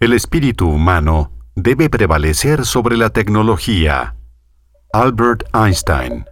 El 0.00 0.12
espíritu 0.12 0.68
humano 0.68 1.32
debe 1.56 1.90
prevalecer 1.90 2.64
sobre 2.64 2.96
la 2.96 3.10
tecnología. 3.10 4.14
Albert 4.92 5.42
Einstein 5.52 6.24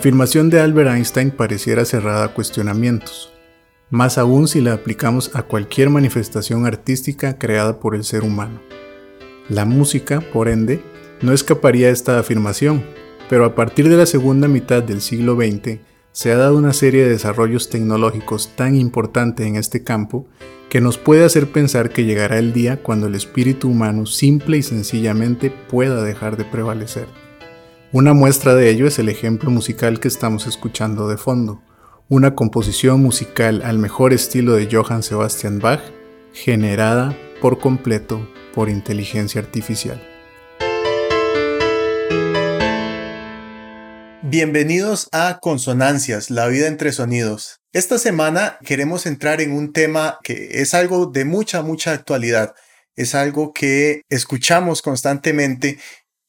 afirmación 0.00 0.48
de 0.48 0.60
Albert 0.60 0.92
Einstein 0.92 1.30
pareciera 1.30 1.84
cerrada 1.84 2.24
a 2.24 2.32
cuestionamientos, 2.32 3.34
más 3.90 4.16
aún 4.16 4.48
si 4.48 4.62
la 4.62 4.72
aplicamos 4.72 5.30
a 5.34 5.42
cualquier 5.42 5.90
manifestación 5.90 6.64
artística 6.64 7.36
creada 7.36 7.80
por 7.80 7.94
el 7.94 8.04
ser 8.04 8.22
humano. 8.22 8.62
La 9.50 9.66
música, 9.66 10.22
por 10.32 10.48
ende, 10.48 10.82
no 11.20 11.34
escaparía 11.34 11.88
a 11.88 11.90
esta 11.90 12.18
afirmación, 12.18 12.82
pero 13.28 13.44
a 13.44 13.54
partir 13.54 13.90
de 13.90 13.98
la 13.98 14.06
segunda 14.06 14.48
mitad 14.48 14.82
del 14.82 15.02
siglo 15.02 15.36
XX 15.36 15.80
se 16.12 16.32
ha 16.32 16.38
dado 16.38 16.56
una 16.56 16.72
serie 16.72 17.02
de 17.02 17.10
desarrollos 17.10 17.68
tecnológicos 17.68 18.56
tan 18.56 18.76
importantes 18.76 19.46
en 19.46 19.56
este 19.56 19.84
campo 19.84 20.26
que 20.70 20.80
nos 20.80 20.96
puede 20.96 21.26
hacer 21.26 21.52
pensar 21.52 21.90
que 21.90 22.06
llegará 22.06 22.38
el 22.38 22.54
día 22.54 22.82
cuando 22.82 23.06
el 23.06 23.16
espíritu 23.16 23.68
humano 23.68 24.06
simple 24.06 24.56
y 24.56 24.62
sencillamente 24.62 25.50
pueda 25.50 26.02
dejar 26.02 26.38
de 26.38 26.46
prevalecer. 26.46 27.19
Una 27.92 28.14
muestra 28.14 28.54
de 28.54 28.70
ello 28.70 28.86
es 28.86 29.00
el 29.00 29.08
ejemplo 29.08 29.50
musical 29.50 29.98
que 29.98 30.06
estamos 30.06 30.46
escuchando 30.46 31.08
de 31.08 31.16
fondo, 31.16 31.60
una 32.08 32.36
composición 32.36 33.02
musical 33.02 33.62
al 33.64 33.78
mejor 33.78 34.12
estilo 34.12 34.52
de 34.52 34.68
Johann 34.70 35.02
Sebastian 35.02 35.58
Bach, 35.58 35.80
generada 36.32 37.18
por 37.40 37.58
completo 37.58 38.30
por 38.54 38.68
inteligencia 38.68 39.40
artificial. 39.40 40.00
Bienvenidos 44.22 45.08
a 45.10 45.40
Consonancias, 45.42 46.30
la 46.30 46.46
vida 46.46 46.68
entre 46.68 46.92
sonidos. 46.92 47.56
Esta 47.72 47.98
semana 47.98 48.56
queremos 48.64 49.04
entrar 49.04 49.40
en 49.40 49.50
un 49.50 49.72
tema 49.72 50.20
que 50.22 50.60
es 50.62 50.74
algo 50.74 51.06
de 51.06 51.24
mucha, 51.24 51.62
mucha 51.62 51.90
actualidad. 51.90 52.54
Es 52.94 53.16
algo 53.16 53.52
que 53.52 54.02
escuchamos 54.08 54.80
constantemente 54.80 55.78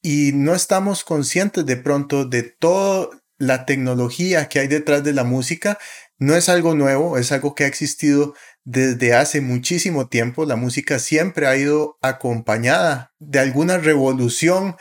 y 0.02 0.32
no 0.34 0.54
estamos 0.54 1.04
conscientes 1.04 1.64
de 1.64 1.76
pronto 1.76 2.24
de 2.24 2.42
toda 2.42 3.08
la 3.38 3.64
tecnología 3.64 4.48
que 4.48 4.60
hay 4.60 4.68
detrás 4.68 5.04
de 5.04 5.12
la 5.12 5.24
música. 5.24 5.78
No 6.18 6.34
es 6.34 6.48
algo 6.48 6.74
nuevo, 6.74 7.18
es 7.18 7.32
algo 7.32 7.54
que 7.54 7.64
ha 7.64 7.68
existido 7.68 8.34
desde 8.64 9.14
hace 9.14 9.40
muchísimo 9.40 10.08
tiempo. 10.08 10.44
La 10.44 10.56
música 10.56 10.98
siempre 10.98 11.46
ha 11.46 11.56
ido 11.56 11.98
acompañada 12.02 13.12
de 13.18 13.38
alguna 13.38 13.78
revolución 13.78 14.76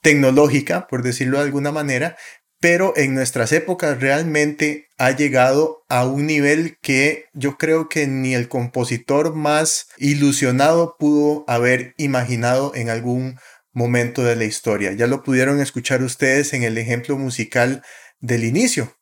tecnológica, 0.00 0.88
por 0.88 1.02
decirlo 1.02 1.38
de 1.38 1.44
alguna 1.44 1.70
manera, 1.70 2.16
pero 2.60 2.92
en 2.96 3.14
nuestras 3.14 3.52
épocas 3.52 4.00
realmente 4.00 4.88
ha 4.96 5.10
llegado 5.10 5.84
a 5.88 6.06
un 6.06 6.26
nivel 6.26 6.78
que 6.80 7.26
yo 7.32 7.58
creo 7.58 7.88
que 7.88 8.06
ni 8.06 8.34
el 8.34 8.48
compositor 8.48 9.34
más 9.34 9.88
ilusionado 9.98 10.96
pudo 10.98 11.44
haber 11.48 11.94
imaginado 11.98 12.72
en 12.74 12.88
algún 12.88 13.22
momento 13.22 13.51
de 13.74 14.36
la 14.36 14.44
historia. 14.44 14.92
Ya 14.92 15.06
lo 15.06 15.22
pudieron 15.22 15.60
escuchar 15.60 16.02
ustedes 16.02 16.52
en 16.52 16.62
el 16.62 16.78
ejemplo 16.78 17.16
musical 17.16 17.82
del 18.20 18.44
inicio. 18.44 18.96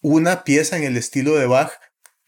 Una 0.00 0.44
pieza 0.44 0.76
en 0.76 0.84
el 0.84 0.96
estilo 0.96 1.36
de 1.36 1.46
Bach 1.46 1.72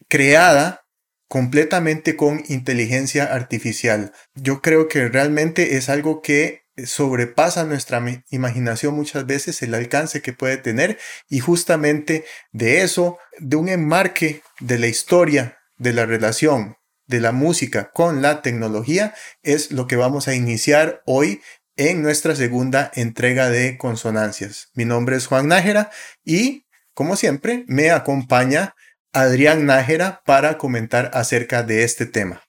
creada 0.07 0.85
completamente 1.27 2.15
con 2.15 2.43
inteligencia 2.47 3.25
artificial. 3.25 4.13
Yo 4.33 4.61
creo 4.61 4.87
que 4.87 5.09
realmente 5.09 5.75
es 5.75 5.89
algo 5.89 6.21
que 6.21 6.63
sobrepasa 6.85 7.63
nuestra 7.63 8.03
imaginación 8.29 8.93
muchas 8.93 9.25
veces 9.25 9.61
el 9.63 9.73
alcance 9.73 10.21
que 10.21 10.31
puede 10.31 10.57
tener 10.57 10.99
y 11.27 11.39
justamente 11.39 12.23
de 12.51 12.81
eso, 12.83 13.17
de 13.39 13.55
un 13.57 13.67
enmarque 13.67 14.43
de 14.59 14.77
la 14.77 14.87
historia, 14.87 15.57
de 15.77 15.93
la 15.93 16.05
relación 16.05 16.77
de 17.07 17.21
la 17.21 17.31
música 17.31 17.89
con 17.93 18.21
la 18.21 18.41
tecnología, 18.41 19.15
es 19.41 19.71
lo 19.71 19.87
que 19.87 19.95
vamos 19.95 20.27
a 20.27 20.35
iniciar 20.35 21.01
hoy 21.05 21.41
en 21.77 22.01
nuestra 22.01 22.35
segunda 22.35 22.91
entrega 22.95 23.49
de 23.49 23.77
Consonancias. 23.77 24.69
Mi 24.73 24.83
nombre 24.83 25.15
es 25.15 25.27
Juan 25.27 25.47
Nájera 25.47 25.91
y, 26.25 26.65
como 26.93 27.15
siempre, 27.15 27.63
me 27.67 27.91
acompaña 27.91 28.75
Adrián 29.13 29.67
Nájera 29.67 30.21
para 30.25 30.57
comentar 30.57 31.11
acerca 31.13 31.61
de 31.61 31.83
este 31.83 32.07
tema. 32.07 32.41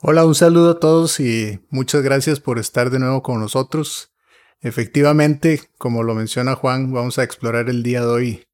Hola, 0.00 0.24
un 0.24 0.36
saludo 0.36 0.70
a 0.72 0.80
todos 0.80 1.18
y 1.18 1.60
muchas 1.68 2.02
gracias 2.02 2.38
por 2.38 2.58
estar 2.60 2.90
de 2.90 3.00
nuevo 3.00 3.22
con 3.22 3.40
nosotros. 3.40 4.12
Efectivamente, 4.60 5.60
como 5.78 6.04
lo 6.04 6.14
menciona 6.14 6.54
Juan, 6.54 6.92
vamos 6.92 7.18
a 7.18 7.24
explorar 7.24 7.68
el 7.68 7.82
día 7.82 8.02
de 8.02 8.06
hoy 8.06 8.44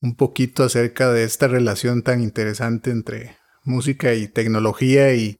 un 0.00 0.16
poquito 0.16 0.64
acerca 0.64 1.12
de 1.12 1.22
esta 1.24 1.46
relación 1.46 2.02
tan 2.02 2.20
interesante 2.20 2.90
entre 2.90 3.36
música 3.62 4.14
y 4.14 4.26
tecnología 4.26 5.14
y, 5.14 5.38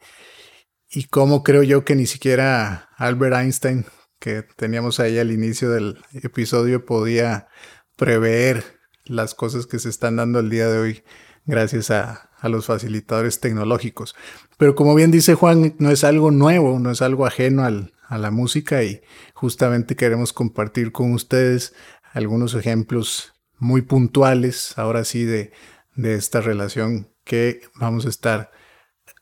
y 0.91 1.05
cómo 1.05 1.43
creo 1.43 1.65
yo 1.65 1.84
que 1.84 1.97
ni 1.97 2.06
siquiera 2.06 2.88
Albert 2.97 3.37
Einstein 3.37 3.84
que 4.19 4.43
teníamos 4.56 5.01
ahí 5.01 5.19
al 5.19 5.31
inicio 5.31 5.71
del 5.71 5.99
episodio 6.12 6.84
podía 6.84 7.49
prever 7.97 8.65
las 9.05 9.34
cosas 9.34 9.67
que 9.67 9.79
se 9.79 9.89
están 9.89 10.17
dando 10.17 10.41
el 10.41 10.51
día 10.51 10.69
de 10.69 10.79
hoy 10.79 11.05
gracias 11.47 11.91
a, 11.91 12.25
los 12.45 12.67
facilitadores 12.67 13.41
tecnológicos. 13.41 14.15
Pero 14.59 14.77
como 14.77 14.95
bien 14.95 15.11
dice 15.11 15.34
Juan, 15.34 15.75
no 15.79 15.91
es 15.91 16.05
algo 16.05 16.31
nuevo, 16.31 16.79
no 16.79 16.93
es 16.93 17.03
algo 17.03 17.27
ajeno 17.27 17.65
a 17.65 18.19
la 18.19 18.31
música 18.31 18.84
y 18.84 19.01
justamente 19.34 19.97
queremos 19.97 20.33
compartir 20.33 20.93
con 20.93 21.12
ustedes 21.15 21.75
algunos 22.12 22.55
ejemplos 22.55 23.33
muy 23.59 23.83
puntuales, 23.83 24.79
ahora 24.79 25.05
sí, 25.05 25.25
de, 25.25 25.50
de 25.97 26.15
esta 26.15 26.41
relación 26.41 27.12
que 27.25 27.61
vamos 27.75 28.06
a 28.06 28.09
estar 28.09 28.53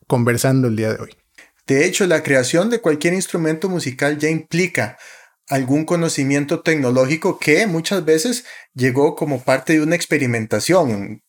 conversando 0.07 0.69
el 0.69 0.77
día 0.77 0.93
de 0.93 1.03
hoy. 1.03 1.26
De 1.67 1.85
hecho, 1.85 2.07
la 2.07 2.23
creación 2.23 2.71
de 2.71 2.81
cualquier 2.81 3.15
instrumento 3.15 3.69
musical 3.69 4.19
ya 4.19 4.29
implica 4.29 4.99
algún 5.49 5.85
conocimiento 5.85 6.63
tecnológico 6.63 7.39
que 7.39 7.67
muchas 7.67 8.05
veces 8.05 8.45
llegó 8.75 9.17
como 9.17 9.43
parte 9.43 9.75
de 9.75 9.83
una 9.83 9.97
experimentación. 9.97 11.23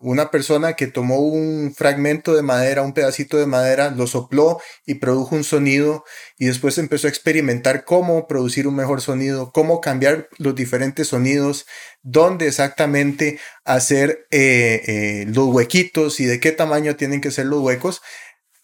Una 0.00 0.30
persona 0.30 0.72
que 0.74 0.88
tomó 0.88 1.20
un 1.20 1.72
fragmento 1.74 2.34
de 2.34 2.42
madera, 2.42 2.82
un 2.82 2.94
pedacito 2.94 3.36
de 3.36 3.46
madera, 3.46 3.90
lo 3.90 4.06
sopló 4.06 4.60
y 4.86 4.94
produjo 4.94 5.36
un 5.36 5.44
sonido 5.44 6.04
y 6.36 6.46
después 6.46 6.78
empezó 6.78 7.06
a 7.06 7.10
experimentar 7.10 7.84
cómo 7.84 8.26
producir 8.26 8.66
un 8.66 8.74
mejor 8.74 9.00
sonido, 9.00 9.52
cómo 9.52 9.80
cambiar 9.80 10.28
los 10.38 10.54
diferentes 10.54 11.08
sonidos, 11.08 11.66
dónde 12.02 12.48
exactamente 12.48 13.38
hacer 13.64 14.26
eh, 14.30 14.82
eh, 14.86 15.24
los 15.28 15.46
huequitos 15.48 16.18
y 16.18 16.24
de 16.24 16.40
qué 16.40 16.50
tamaño 16.50 16.96
tienen 16.96 17.20
que 17.20 17.30
ser 17.30 17.46
los 17.46 17.60
huecos 17.60 18.02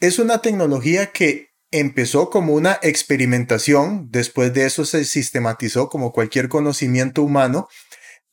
es 0.07 0.19
una 0.19 0.43
tecnología 0.43 1.13
que 1.13 1.51
empezó 1.71 2.31
como 2.31 2.55
una 2.55 2.79
experimentación, 2.83 4.09
después 4.11 4.53
de 4.55 4.67
eso 4.67 4.85
se 4.85 5.05
sistematizó 5.05 5.89
como 5.89 6.13
cualquier 6.13 6.49
conocimiento 6.49 7.23
humano 7.23 7.69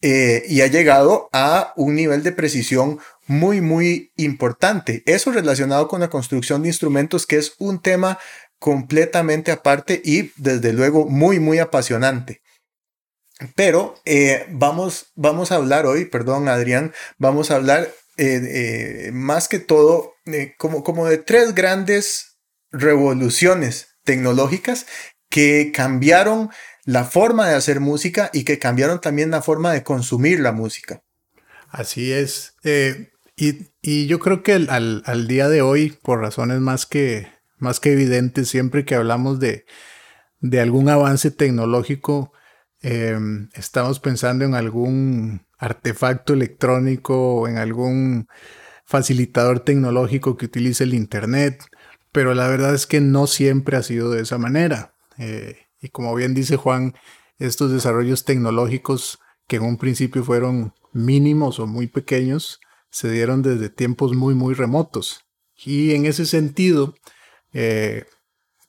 eh, 0.01 0.43
y 0.47 0.61
ha 0.61 0.67
llegado 0.67 1.29
a 1.31 1.73
un 1.75 1.95
nivel 1.95 2.23
de 2.23 2.31
precisión 2.31 2.99
muy, 3.27 3.61
muy 3.61 4.11
importante. 4.15 5.03
Eso 5.05 5.31
relacionado 5.31 5.87
con 5.87 6.01
la 6.01 6.09
construcción 6.09 6.61
de 6.61 6.69
instrumentos, 6.69 7.25
que 7.25 7.37
es 7.37 7.53
un 7.59 7.81
tema 7.81 8.19
completamente 8.59 9.51
aparte 9.51 10.01
y 10.03 10.31
desde 10.37 10.73
luego 10.73 11.07
muy, 11.07 11.39
muy 11.39 11.59
apasionante. 11.59 12.41
Pero 13.55 13.95
eh, 14.05 14.45
vamos, 14.49 15.11
vamos 15.15 15.51
a 15.51 15.55
hablar 15.55 15.87
hoy, 15.87 16.05
perdón 16.05 16.47
Adrián, 16.47 16.93
vamos 17.17 17.49
a 17.49 17.55
hablar 17.55 17.91
eh, 18.23 19.11
más 19.13 19.47
que 19.47 19.57
todo 19.57 20.13
eh, 20.25 20.53
como, 20.59 20.83
como 20.83 21.07
de 21.07 21.17
tres 21.17 21.55
grandes 21.55 22.37
revoluciones 22.71 23.97
tecnológicas 24.03 24.85
que 25.29 25.71
cambiaron 25.73 26.51
la 26.85 27.05
forma 27.05 27.49
de 27.49 27.55
hacer 27.55 27.79
música 27.79 28.29
y 28.31 28.43
que 28.43 28.59
cambiaron 28.59 29.01
también 29.01 29.31
la 29.31 29.41
forma 29.41 29.73
de 29.73 29.81
consumir 29.81 30.39
la 30.39 30.51
música. 30.51 31.01
Así 31.69 32.11
es. 32.11 32.53
Eh, 32.63 33.11
y, 33.35 34.05
yo 34.05 34.19
creo 34.19 34.43
que 34.43 34.53
al, 34.53 35.27
día 35.27 35.49
de 35.49 35.63
hoy, 35.63 35.97
por 36.03 36.19
razones 36.19 36.59
más 36.59 36.85
que, 36.85 37.27
más 37.57 37.79
que 37.79 37.93
evidentes, 37.93 38.49
siempre 38.49 38.85
que 38.85 38.93
hablamos 38.93 39.39
de, 39.39 39.65
de 40.41 40.59
algún 40.59 40.89
avance 40.89 41.31
tecnológico, 41.31 42.33
estamos 43.53 43.99
pensando 43.99 44.45
en 44.45 44.53
algún 44.53 45.47
artefacto 45.61 46.33
electrónico 46.33 47.35
o 47.35 47.47
en 47.47 47.57
algún 47.57 48.27
facilitador 48.83 49.61
tecnológico 49.61 50.35
que 50.35 50.47
utilice 50.47 50.83
el 50.83 50.93
Internet, 50.93 51.63
pero 52.11 52.33
la 52.33 52.47
verdad 52.47 52.73
es 52.73 52.87
que 52.87 52.99
no 52.99 53.27
siempre 53.27 53.77
ha 53.77 53.83
sido 53.83 54.11
de 54.11 54.21
esa 54.21 54.37
manera. 54.37 54.95
Eh, 55.17 55.67
Y 55.79 55.89
como 55.89 56.13
bien 56.13 56.33
dice 56.33 56.57
Juan, 56.57 56.93
estos 57.39 57.71
desarrollos 57.71 58.25
tecnológicos 58.25 59.19
que 59.47 59.55
en 59.55 59.63
un 59.63 59.77
principio 59.77 60.23
fueron 60.23 60.73
mínimos 60.93 61.59
o 61.59 61.67
muy 61.67 61.87
pequeños, 61.87 62.59
se 62.89 63.09
dieron 63.09 63.41
desde 63.41 63.69
tiempos 63.69 64.13
muy, 64.13 64.35
muy 64.35 64.53
remotos. 64.53 65.25
Y 65.55 65.93
en 65.95 66.05
ese 66.05 66.25
sentido, 66.25 66.95
eh, 67.53 68.05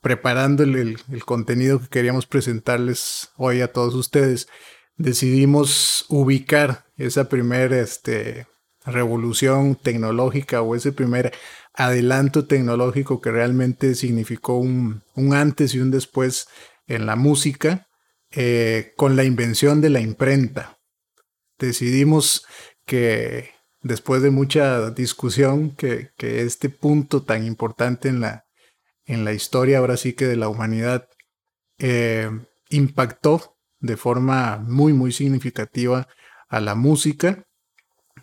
preparando 0.01 0.63
el, 0.63 0.99
contenido 1.25 1.81
que 1.81 1.89
queríamos 1.89 2.27
presentarles 2.27 3.31
hoy 3.37 3.61
a 3.61 3.73
todos 3.73 3.95
ustedes, 3.95 4.49
decidimos 4.97 6.07
ubicar 6.09 6.85
esa 6.97 7.29
primera 7.29 7.81
este, 7.81 8.47
revolución 8.85 9.77
tecnológica 9.77 10.63
o 10.63 10.75
ese 10.75 10.93
primer 10.93 11.33
adelanto 11.75 12.47
tecnológico 12.47 13.21
que 13.21 13.31
realmente 13.31 13.95
significó 13.95 14.57
un, 14.57 15.03
antes 15.33 15.75
y 15.75 15.81
un 15.81 15.91
después 15.91 16.49
en 16.87 17.07
la 17.07 17.17
música 17.17 17.87
eh, 18.31 18.93
con 18.97 19.17
la 19.17 19.25
invención 19.25 19.81
de 19.81 19.91
la 19.91 20.01
imprenta. 20.01 20.79
Decidimos 21.59 22.45
que 22.85 23.51
después 23.83 24.23
de 24.23 24.31
mucha 24.31 24.91
discusión 24.91 25.71
que, 25.77 26.11
este 26.19 26.69
punto 26.69 27.23
tan 27.23 27.45
importante 27.47 28.09
en 28.09 28.21
la, 28.21 28.47
en 29.05 29.25
la 29.25 29.33
historia 29.33 29.79
ahora 29.79 29.97
sí 29.97 30.13
que 30.13 30.27
de 30.27 30.37
la 30.37 30.49
humanidad 30.49 31.09
eh, 31.79 32.31
impactó 32.69 33.52
de 33.83 33.97
forma 33.99 34.59
muy 34.67 34.95
muy 34.95 35.13
significativa 35.13 36.09
a 36.49 36.61
la 36.61 36.75
música, 36.75 37.45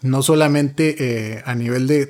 no 0.02 0.24
solamente 0.24 0.96
eh, 1.00 1.44
a 1.46 1.54
nivel 1.54 1.88
de, 1.88 2.06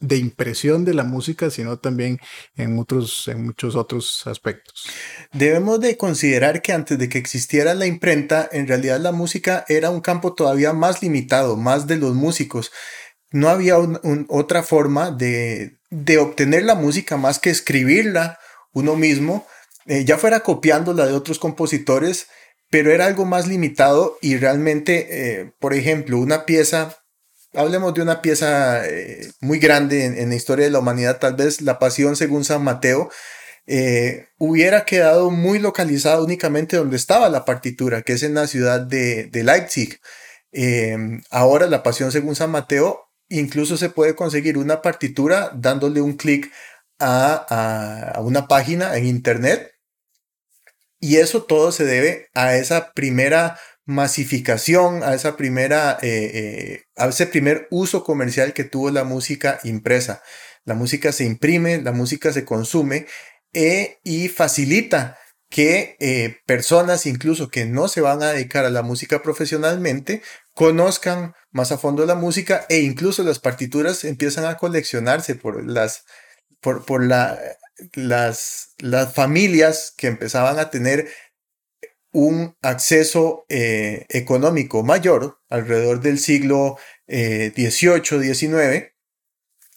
de 0.00 0.16
impresión 0.16 0.84
de 0.84 0.94
la 0.94 1.04
música, 1.04 1.50
sino 1.50 1.78
también 1.78 2.18
en, 2.56 2.78
otros, 2.78 3.26
en 3.28 3.44
muchos 3.44 3.74
otros 3.74 4.26
aspectos. 4.26 4.88
Debemos 5.32 5.80
de 5.80 5.96
considerar 5.96 6.62
que 6.62 6.72
antes 6.72 6.98
de 6.98 7.08
que 7.08 7.18
existiera 7.18 7.74
la 7.74 7.86
imprenta, 7.86 8.48
en 8.52 8.68
realidad 8.68 9.00
la 9.00 9.12
música 9.12 9.64
era 9.68 9.90
un 9.90 10.00
campo 10.00 10.34
todavía 10.34 10.72
más 10.72 11.02
limitado, 11.02 11.56
más 11.56 11.86
de 11.86 11.96
los 11.96 12.14
músicos. 12.14 12.70
No 13.30 13.48
había 13.48 13.76
otra 14.28 14.62
forma 14.62 15.10
de, 15.10 15.78
de, 15.90 16.18
obtener 16.18 16.62
la 16.62 16.74
música 16.74 17.16
más 17.16 17.38
que 17.38 17.50
escribirla 17.50 18.38
uno 18.72 18.96
mismo, 18.96 19.46
eh, 19.88 20.04
ya 20.04 20.18
fuera 20.18 20.40
copiándola 20.40 21.06
de 21.06 21.14
otros 21.14 21.38
compositores, 21.38 22.26
pero 22.70 22.92
era 22.92 23.06
algo 23.06 23.24
más 23.24 23.46
limitado 23.48 24.18
y 24.20 24.36
realmente, 24.36 25.40
eh, 25.40 25.52
por 25.58 25.72
ejemplo, 25.72 26.18
una 26.18 26.44
pieza 26.44 26.98
hablemos 27.54 27.94
de 27.94 28.02
una 28.02 28.20
pieza 28.20 28.86
eh, 28.86 29.30
muy 29.40 29.58
grande 29.58 30.04
en, 30.04 30.28
la 30.28 30.34
historia 30.34 30.66
de 30.66 30.70
la 30.70 30.80
humanidad, 30.80 31.18
tal 31.18 31.34
vez 31.34 31.62
La 31.62 31.78
Pasión 31.78 32.14
según 32.14 32.44
San 32.44 32.62
Mateo, 32.62 33.10
hubiera 34.38 34.84
quedado 34.84 35.30
muy 35.30 35.58
localizada 35.58 36.22
únicamente 36.22 36.76
donde 36.76 36.96
estaba 36.96 37.28
la 37.30 37.44
partitura, 37.44 38.02
que 38.02 38.12
es 38.14 38.22
en 38.22 38.34
la 38.34 38.46
ciudad 38.46 38.80
de, 38.80 39.30
Leipzig. 39.32 40.00
Ahora 41.30 41.66
La 41.66 41.82
Pasión 41.82 42.12
según 42.12 42.36
San 42.36 42.50
Mateo, 42.50 43.08
incluso 43.28 43.78
se 43.78 43.90
puede 43.90 44.14
conseguir 44.14 44.58
una 44.58 44.82
partitura 44.82 45.50
dándole 45.54 46.02
un 46.02 46.16
clic 46.16 46.52
a 46.98 48.20
una 48.22 48.46
página 48.46 48.96
en 48.96 49.06
Internet. 49.06 49.77
Y 51.00 51.16
eso 51.16 51.44
todo 51.44 51.72
se 51.72 51.84
debe 51.84 52.28
a 52.34 52.56
esa 52.56 52.92
primera 52.92 53.58
masificación, 53.88 55.02
a 55.02 55.14
esa 55.14 55.36
primera, 55.36 55.98
eh, 56.02 56.30
eh, 56.34 56.82
a 56.96 57.08
ese 57.08 57.26
primer 57.26 57.68
uso 57.70 58.04
comercial 58.04 58.52
que 58.52 58.64
tuvo 58.64 58.90
la 58.90 59.04
música 59.04 59.60
impresa. 59.64 60.22
La 60.64 60.74
música 60.74 61.10
se 61.10 61.24
imprime, 61.24 61.80
la 61.80 61.92
música 61.92 62.30
se 62.30 62.44
consume 62.44 63.06
eh, 63.54 63.98
y 64.04 64.28
facilita 64.28 65.16
que 65.48 65.96
personas 66.44 67.06
incluso 67.06 67.48
que 67.48 67.64
no 67.64 67.88
se 67.88 68.02
van 68.02 68.22
a 68.22 68.32
dedicar 68.32 68.66
a 68.66 68.70
la 68.70 68.82
música 68.82 69.22
profesionalmente 69.22 70.20
conozcan 70.52 71.32
más 71.52 71.72
a 71.72 71.78
fondo 71.78 72.04
la 72.04 72.16
música 72.16 72.66
e 72.68 72.80
incluso 72.80 73.22
las 73.22 73.38
partituras 73.38 74.04
empiezan 74.04 74.44
a 74.44 74.58
coleccionarse 74.58 75.36
por 75.36 75.64
las 75.66 76.04
por, 76.60 76.84
por 76.84 77.02
la, 77.02 77.38
las, 77.94 78.74
las 78.78 79.14
familias 79.14 79.92
que 79.96 80.06
empezaban 80.06 80.58
a 80.58 80.70
tener 80.70 81.08
un 82.12 82.56
acceso 82.62 83.44
eh, 83.48 84.06
económico 84.08 84.82
mayor 84.82 85.40
alrededor 85.48 86.00
del 86.00 86.18
siglo 86.18 86.76
XVIII, 87.06 88.26
eh, 88.28 88.34
XIX, 88.34 88.92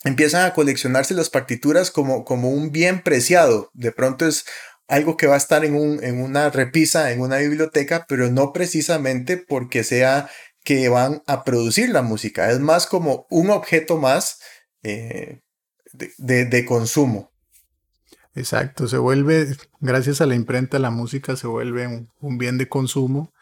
empiezan 0.03 0.45
a 0.45 0.53
coleccionarse 0.53 1.13
las 1.13 1.29
partituras 1.29 1.91
como, 1.91 2.25
como 2.25 2.49
un 2.49 2.71
bien 2.71 3.03
preciado. 3.03 3.69
De 3.73 3.91
pronto 3.91 4.27
es 4.27 4.45
algo 4.87 5.17
que 5.17 5.27
va 5.27 5.35
a 5.35 5.37
estar 5.37 5.63
en, 5.65 5.75
un, 5.75 6.03
en 6.03 6.21
una 6.21 6.49
repisa, 6.49 7.11
en 7.11 7.21
una 7.21 7.37
biblioteca, 7.37 8.05
pero 8.07 8.29
no 8.29 8.53
precisamente 8.53 9.37
porque 9.37 9.83
sea 9.83 10.29
que 10.63 10.89
van 10.89 11.23
a 11.27 11.43
producir 11.43 11.89
la 11.89 12.01
música. 12.01 12.51
Es 12.51 12.59
más 12.59 12.87
como 12.87 13.27
un 13.29 13.49
objeto 13.49 13.97
más 13.97 14.39
eh, 14.83 15.41
de 15.93 16.65
consumo. 16.65 17.30
Exacto, 18.33 18.87
se 18.87 18.97
vuelve, 18.97 19.57
gracias 19.81 20.21
a 20.21 20.25
la 20.25 20.35
imprenta, 20.35 20.79
la 20.79 20.89
música 20.89 21.35
se 21.35 21.47
vuelve 21.47 22.07
un, 22.19 22.37
bien 22.37 22.57
de 22.57 22.69
consumo, 22.69 23.33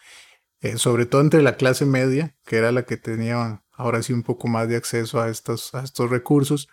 eh, 0.62 0.78
sobre 0.78 1.06
todo 1.06 1.22
entre 1.22 1.44
la 1.44 1.58
clase 1.58 1.86
media, 1.86 2.36
que 2.46 2.58
era 2.58 2.72
la 2.72 2.84
que 2.84 2.98
tenía 2.98 3.64
ahora 3.72 4.02
sí 4.02 4.14
un 4.14 4.24
poco 4.24 4.48
más 4.48 4.68
de 4.68 4.76
acceso 4.78 5.22
a 5.22 5.30
estos, 5.30 5.74
a 5.76 5.84
estos 5.84 6.10
recursos, 6.10 6.70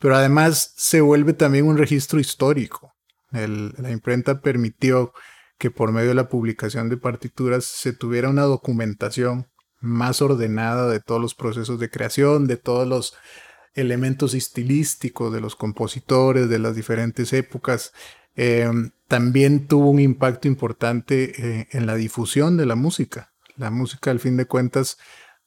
pero 0.00 0.16
además 0.16 0.74
se 0.76 1.00
vuelve 1.00 1.32
también 1.32 1.66
un 1.66 1.78
registro 1.78 2.18
histórico. 2.18 2.92
la 3.30 3.90
imprenta 3.90 4.40
permitió 4.40 5.12
que 5.58 5.70
por 5.70 5.92
medio 5.92 6.08
de 6.08 6.14
la 6.14 6.28
publicación 6.28 6.88
de 6.88 6.96
partituras 6.96 7.64
se 7.64 7.92
tuviera 7.92 8.30
una 8.30 8.42
documentación 8.42 9.46
más 9.80 10.22
ordenada 10.22 10.88
de 10.88 11.00
todos 11.00 11.20
los 11.20 11.34
procesos 11.34 11.78
de 11.78 11.90
creación, 11.90 12.46
de 12.46 12.56
todos 12.56 12.88
los 12.88 13.14
elementos 13.74 14.34
estilísticos 14.34 15.32
de 15.32 15.40
los 15.40 15.56
compositores 15.56 16.48
de 16.48 16.58
las 16.58 16.74
diferentes 16.74 17.32
épocas. 17.32 17.92
Em, 18.34 18.90
también 19.08 19.66
tuvo 19.66 19.90
un 19.90 20.00
impacto 20.00 20.48
importante 20.48 21.32
eh, 21.36 21.68
en 21.72 21.86
la 21.86 21.94
difusión 21.94 22.56
de 22.56 22.66
la 22.66 22.76
música. 22.76 23.32
La 23.56 23.70
música, 23.70 24.10
al 24.10 24.20
fin 24.20 24.36
de 24.36 24.46
cuentas, 24.46 24.98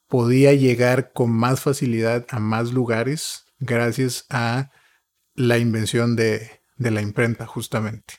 podía 0.08 0.54
llegar 0.54 1.12
con 1.14 1.32
más 1.32 1.62
facilidad 1.62 2.26
a 2.30 2.40
más 2.40 2.72
lugares 2.72 3.46
gracias 3.60 4.26
a 4.30 4.72
la 5.34 5.58
invención 5.58 6.16
de, 6.16 6.62
la 6.78 7.02
imprenta, 7.02 7.48
justamente. 7.48 8.16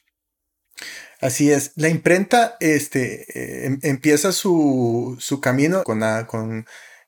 Así 1.21 1.51
es, 1.51 1.73
la 1.77 1.89
imprenta 1.89 2.56
este, 2.61 3.23
eh, 3.39 3.67
em, 3.67 3.79
empieza 3.82 4.32
su, 4.32 5.17
camino 5.41 5.84
con, 5.84 6.03
con 6.27 6.67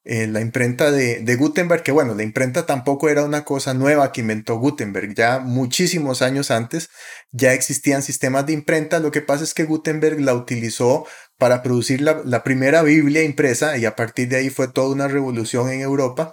eh, 0.09 0.29
la 0.29 0.41
imprenta 0.41 0.93
de, 0.93 1.37
Gutenberg, 1.37 1.83
que 1.83 1.91
bueno, 1.91 2.15
la 2.15 2.23
imprenta 2.23 2.65
tampoco 2.65 3.09
era 3.09 3.25
una 3.25 3.45
cosa 3.45 3.75
nueva 3.75 4.13
que 4.13 4.21
inventó 4.21 4.57
Gutenberg, 4.57 5.17
ya 5.17 5.41
muchísimos 5.41 6.23
años 6.23 6.53
antes 6.53 6.91
ya 7.33 7.55
existían 7.55 8.05
sistemas 8.05 8.47
de 8.47 8.53
imprenta, 8.53 9.01
lo 9.01 9.11
que 9.11 9.21
pasa 9.21 9.43
es 9.43 9.53
que 9.53 9.65
Gutenberg 9.65 10.21
la 10.21 10.35
utilizó 10.35 11.07
para 11.39 11.61
producir 11.61 12.03
la, 12.03 12.45
primera 12.45 12.83
Biblia 12.83 13.25
impresa 13.25 13.79
y 13.79 13.85
a 13.85 13.97
partir 13.97 14.29
de 14.29 14.37
ahí 14.37 14.49
fue 14.49 14.69
toda 14.69 14.91
una 14.91 15.09
revolución 15.09 15.71
en 15.71 15.81
Europa, 15.81 16.33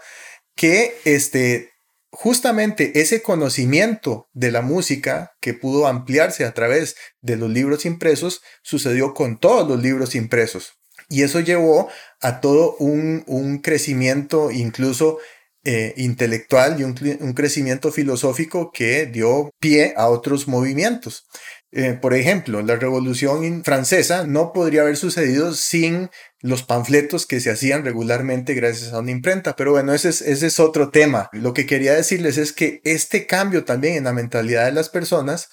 que 0.55 0.95
este, 1.03 1.71
justamente 2.11 3.01
ese 3.01 3.23
conocimiento 3.23 4.29
de 4.33 4.51
la 4.51 4.61
música 4.61 5.31
que 5.41 5.55
pudo 5.55 5.87
ampliarse 5.87 6.45
a 6.45 6.53
través 6.53 6.95
de 7.21 7.37
los 7.37 7.49
libros 7.49 7.87
impresos 7.87 8.43
sucedió 8.61 9.15
con 9.15 9.39
todos 9.39 9.67
los 9.67 9.81
libros 9.81 10.13
impresos. 10.13 10.73
Y 11.13 11.21
eso 11.21 11.39
llevó 11.41 11.89
a 12.21 12.41
todo 12.41 12.75
un, 12.79 13.59
crecimiento 13.61 14.49
incluso 14.49 15.19
eh, 15.63 15.93
intelectual 15.95 16.79
y 16.79 16.83
un, 16.83 17.33
crecimiento 17.35 17.91
filosófico 17.91 18.71
que 18.71 19.05
dio 19.05 19.51
pie 19.59 19.93
a 19.95 20.07
otros 20.07 20.47
movimientos. 20.47 21.27
Eh, 21.71 21.93
por 21.93 22.15
ejemplo, 22.15 22.63
la 22.63 22.77
Revolución 22.77 23.63
Francesa 23.63 24.25
no 24.25 24.53
podría 24.53 24.81
haber 24.81 24.97
sucedido 24.97 25.53
sin 25.53 26.09
los 26.39 26.63
panfletos 26.63 27.27
que 27.27 27.39
se 27.39 27.51
hacían 27.51 27.85
regularmente 27.85 28.55
gracias 28.55 28.91
a 28.91 28.99
una 28.99 29.11
imprenta. 29.11 29.55
Pero 29.55 29.73
bueno, 29.73 29.93
ese 29.93 30.09
es, 30.09 30.21
ese 30.21 30.47
es 30.47 30.59
otro 30.59 30.89
tema. 30.89 31.29
Lo 31.31 31.53
que 31.53 31.67
quería 31.67 31.93
decirles 31.93 32.39
es 32.39 32.53
que 32.53 32.81
este 32.85 33.27
cambio 33.27 33.65
también 33.65 33.97
en 33.97 34.05
la 34.05 34.13
mentalidad 34.13 34.65
de 34.65 34.71
las 34.71 34.89
personas 34.89 35.49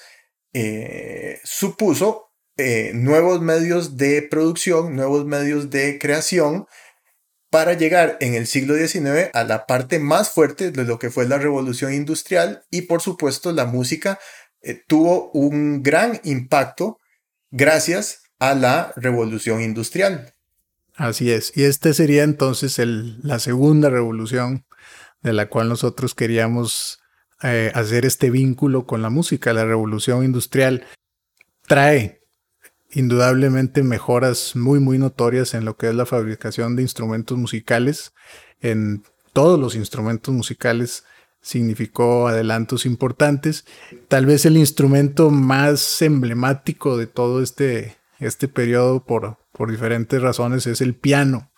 eh, 0.54 1.38
supuso 1.44 2.29
eh, 2.60 2.92
nuevos 2.94 3.40
medios 3.40 3.96
de 3.96 4.22
producción, 4.22 4.94
nuevos 4.94 5.24
medios 5.24 5.70
de 5.70 5.98
creación 5.98 6.66
para 7.50 7.72
llegar 7.72 8.16
en 8.20 8.34
el 8.34 8.46
siglo 8.46 8.74
XIX 8.76 9.30
a 9.34 9.44
la 9.44 9.66
parte 9.66 9.98
más 9.98 10.30
fuerte 10.30 10.70
de 10.70 10.84
lo 10.84 10.98
que 10.98 11.10
fue 11.10 11.26
la 11.26 11.38
revolución 11.38 11.92
industrial 11.92 12.62
y 12.70 12.82
por 12.82 13.00
supuesto 13.00 13.52
la 13.52 13.66
música 13.66 14.18
eh, 14.62 14.82
tuvo 14.86 15.30
un 15.32 15.82
gran 15.82 16.20
impacto 16.22 16.98
gracias 17.50 18.22
a 18.38 18.54
la 18.54 18.92
revolución 18.96 19.62
industrial. 19.62 20.34
Así 20.94 21.32
es, 21.32 21.52
y 21.56 21.64
este 21.64 21.94
sería 21.94 22.22
entonces 22.24 22.78
la 22.78 23.38
segunda 23.38 23.88
revolución 23.88 24.66
de 25.22 25.32
la 25.32 25.48
cual 25.48 25.68
nosotros 25.68 26.14
queríamos 26.14 27.00
eh, 27.42 27.72
hacer 27.74 28.04
este 28.04 28.30
vínculo 28.30 28.86
con 28.86 29.00
la 29.02 29.10
música. 29.10 29.52
La 29.52 29.64
revolución 29.64 30.24
industrial 30.24 30.86
trae 31.66 32.19
indudablemente 32.92 33.82
mejoras 33.82 34.56
muy 34.56 34.80
muy 34.80 34.98
notorias 34.98 35.54
en 35.54 35.64
lo 35.64 35.76
que 35.76 35.88
es 35.88 35.94
la 35.94 36.06
fabricación 36.06 36.76
de 36.76 36.82
instrumentos 36.82 37.38
musicales. 37.38 38.12
En 38.60 39.02
todos 39.32 39.58
los 39.58 39.74
instrumentos 39.74 40.34
musicales 40.34 41.04
significó 41.40 42.28
adelantos 42.28 42.86
importantes. 42.86 43.64
Tal 44.08 44.26
vez 44.26 44.44
el 44.44 44.56
instrumento 44.56 45.30
más 45.30 46.02
emblemático 46.02 46.96
de 46.96 47.06
todo 47.06 47.42
este, 47.42 47.96
este 48.18 48.48
periodo 48.48 49.04
por, 49.04 49.38
por 49.52 49.70
diferentes 49.70 50.20
razones 50.20 50.66
es 50.66 50.80
el 50.80 50.94
piano. 50.94 51.50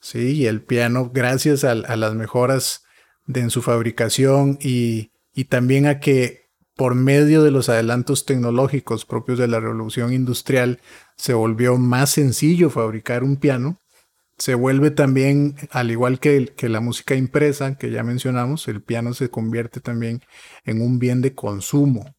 Sí, 0.00 0.32
y 0.32 0.46
el 0.46 0.60
piano, 0.60 1.10
gracias 1.14 1.64
a, 1.64 1.74
las 1.74 2.14
mejoras 2.14 2.84
de, 3.26 3.40
en 3.40 3.50
su 3.50 3.62
fabricación 3.62 4.58
y, 4.60 5.12
y 5.32 5.44
también 5.44 5.86
a 5.86 5.98
que 5.98 6.43
por 6.76 6.94
medio 6.94 7.42
de 7.42 7.50
los 7.50 7.68
adelantos 7.68 8.24
tecnológicos 8.24 9.04
propios 9.04 9.38
de 9.38 9.48
la 9.48 9.60
revolución 9.60 10.12
industrial 10.12 10.80
se 11.16 11.34
volvió 11.34 11.78
más 11.78 12.10
sencillo 12.10 12.70
fabricar 12.70 13.22
un 13.22 13.36
piano, 13.36 13.78
se 14.36 14.54
vuelve 14.54 14.90
también, 14.90 15.56
al 15.70 15.90
igual 15.90 16.18
que, 16.18 16.52
la 16.62 16.80
música 16.80 17.14
impresa 17.14 17.78
que 17.78 17.90
ya 17.90 18.02
mencionamos, 18.02 18.66
el 18.66 18.82
piano 18.82 19.14
se 19.14 19.30
convierte 19.30 19.80
también 19.80 20.22
en 20.64 20.82
un 20.82 20.98
bien 20.98 21.22
de 21.22 21.34
consumo. 21.34 22.16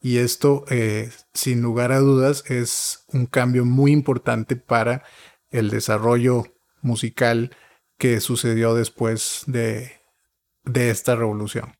Y 0.00 0.18
esto, 0.18 0.64
eh, 0.68 1.10
sin 1.32 1.62
lugar 1.62 1.92
a 1.92 2.00
dudas, 2.00 2.42
es 2.50 3.04
un 3.12 3.26
cambio 3.26 3.64
muy 3.64 3.92
importante 3.92 4.56
para 4.56 5.04
el 5.50 5.70
desarrollo 5.70 6.44
musical 6.80 7.54
que 7.98 8.20
sucedió 8.20 8.74
después 8.74 9.44
de, 9.46 9.92
de 10.64 10.90
esta 10.90 11.14
revolución. 11.14 11.74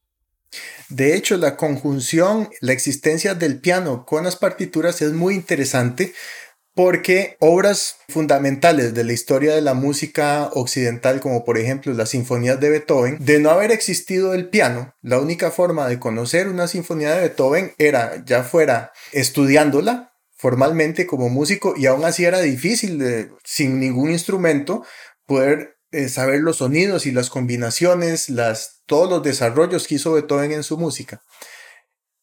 De 0.89 1.15
hecho, 1.15 1.37
la 1.37 1.57
conjunción, 1.57 2.51
la 2.61 2.73
existencia 2.73 3.35
del 3.35 3.61
piano 3.61 4.05
con 4.05 4.25
las 4.25 4.37
partituras 4.37 5.01
es 5.03 5.13
muy 5.13 5.35
interesante 5.35 6.13
porque 6.75 7.37
obras 7.39 7.97
fundamentales 8.09 8.95
de 8.95 9.05
la 9.05 9.13
historia 9.13 9.55
de 9.55 9.61
la 9.61 9.75
música 9.75 10.51
occidental, 10.55 11.21
como 11.21 11.45
por 11.45 11.59
ejemplo 11.59 11.93
las 11.93 12.11
sinfonías 12.11 12.61
de 12.61 12.71
Beethoven, 12.71 13.19
de 13.21 13.41
no 13.41 13.51
haber 13.51 13.71
existido 13.71 14.33
el 14.33 14.49
piano, 14.49 14.95
la 15.03 15.19
única 15.19 15.51
forma 15.51 15.87
de 15.89 15.99
conocer 15.99 16.49
una 16.49 16.69
sinfonía 16.69 17.15
de 17.15 17.21
Beethoven 17.21 17.75
era 17.79 18.25
ya 18.25 18.43
fuera 18.43 18.93
estudiándola 19.13 20.13
formalmente 20.35 21.07
como 21.07 21.29
músico 21.29 21.75
y 21.77 21.87
aún 21.87 22.05
así 22.05 22.25
era 22.25 22.41
difícil 22.41 22.99
de, 22.99 23.31
sin 23.45 23.79
ningún 23.79 24.11
instrumento 24.11 24.85
poder 25.27 25.77
eh, 25.93 26.09
saber 26.09 26.41
los 26.41 26.57
sonidos 26.57 27.07
y 27.07 27.13
las 27.13 27.29
combinaciones, 27.29 28.31
las, 28.31 28.82
todos 28.93 29.09
los 29.09 29.23
desarrollos 29.23 29.87
que 29.87 29.95
hizo 29.95 30.13
Beethoven 30.13 30.53
en 30.53 30.63
su 30.63 30.77
música. 30.77 31.23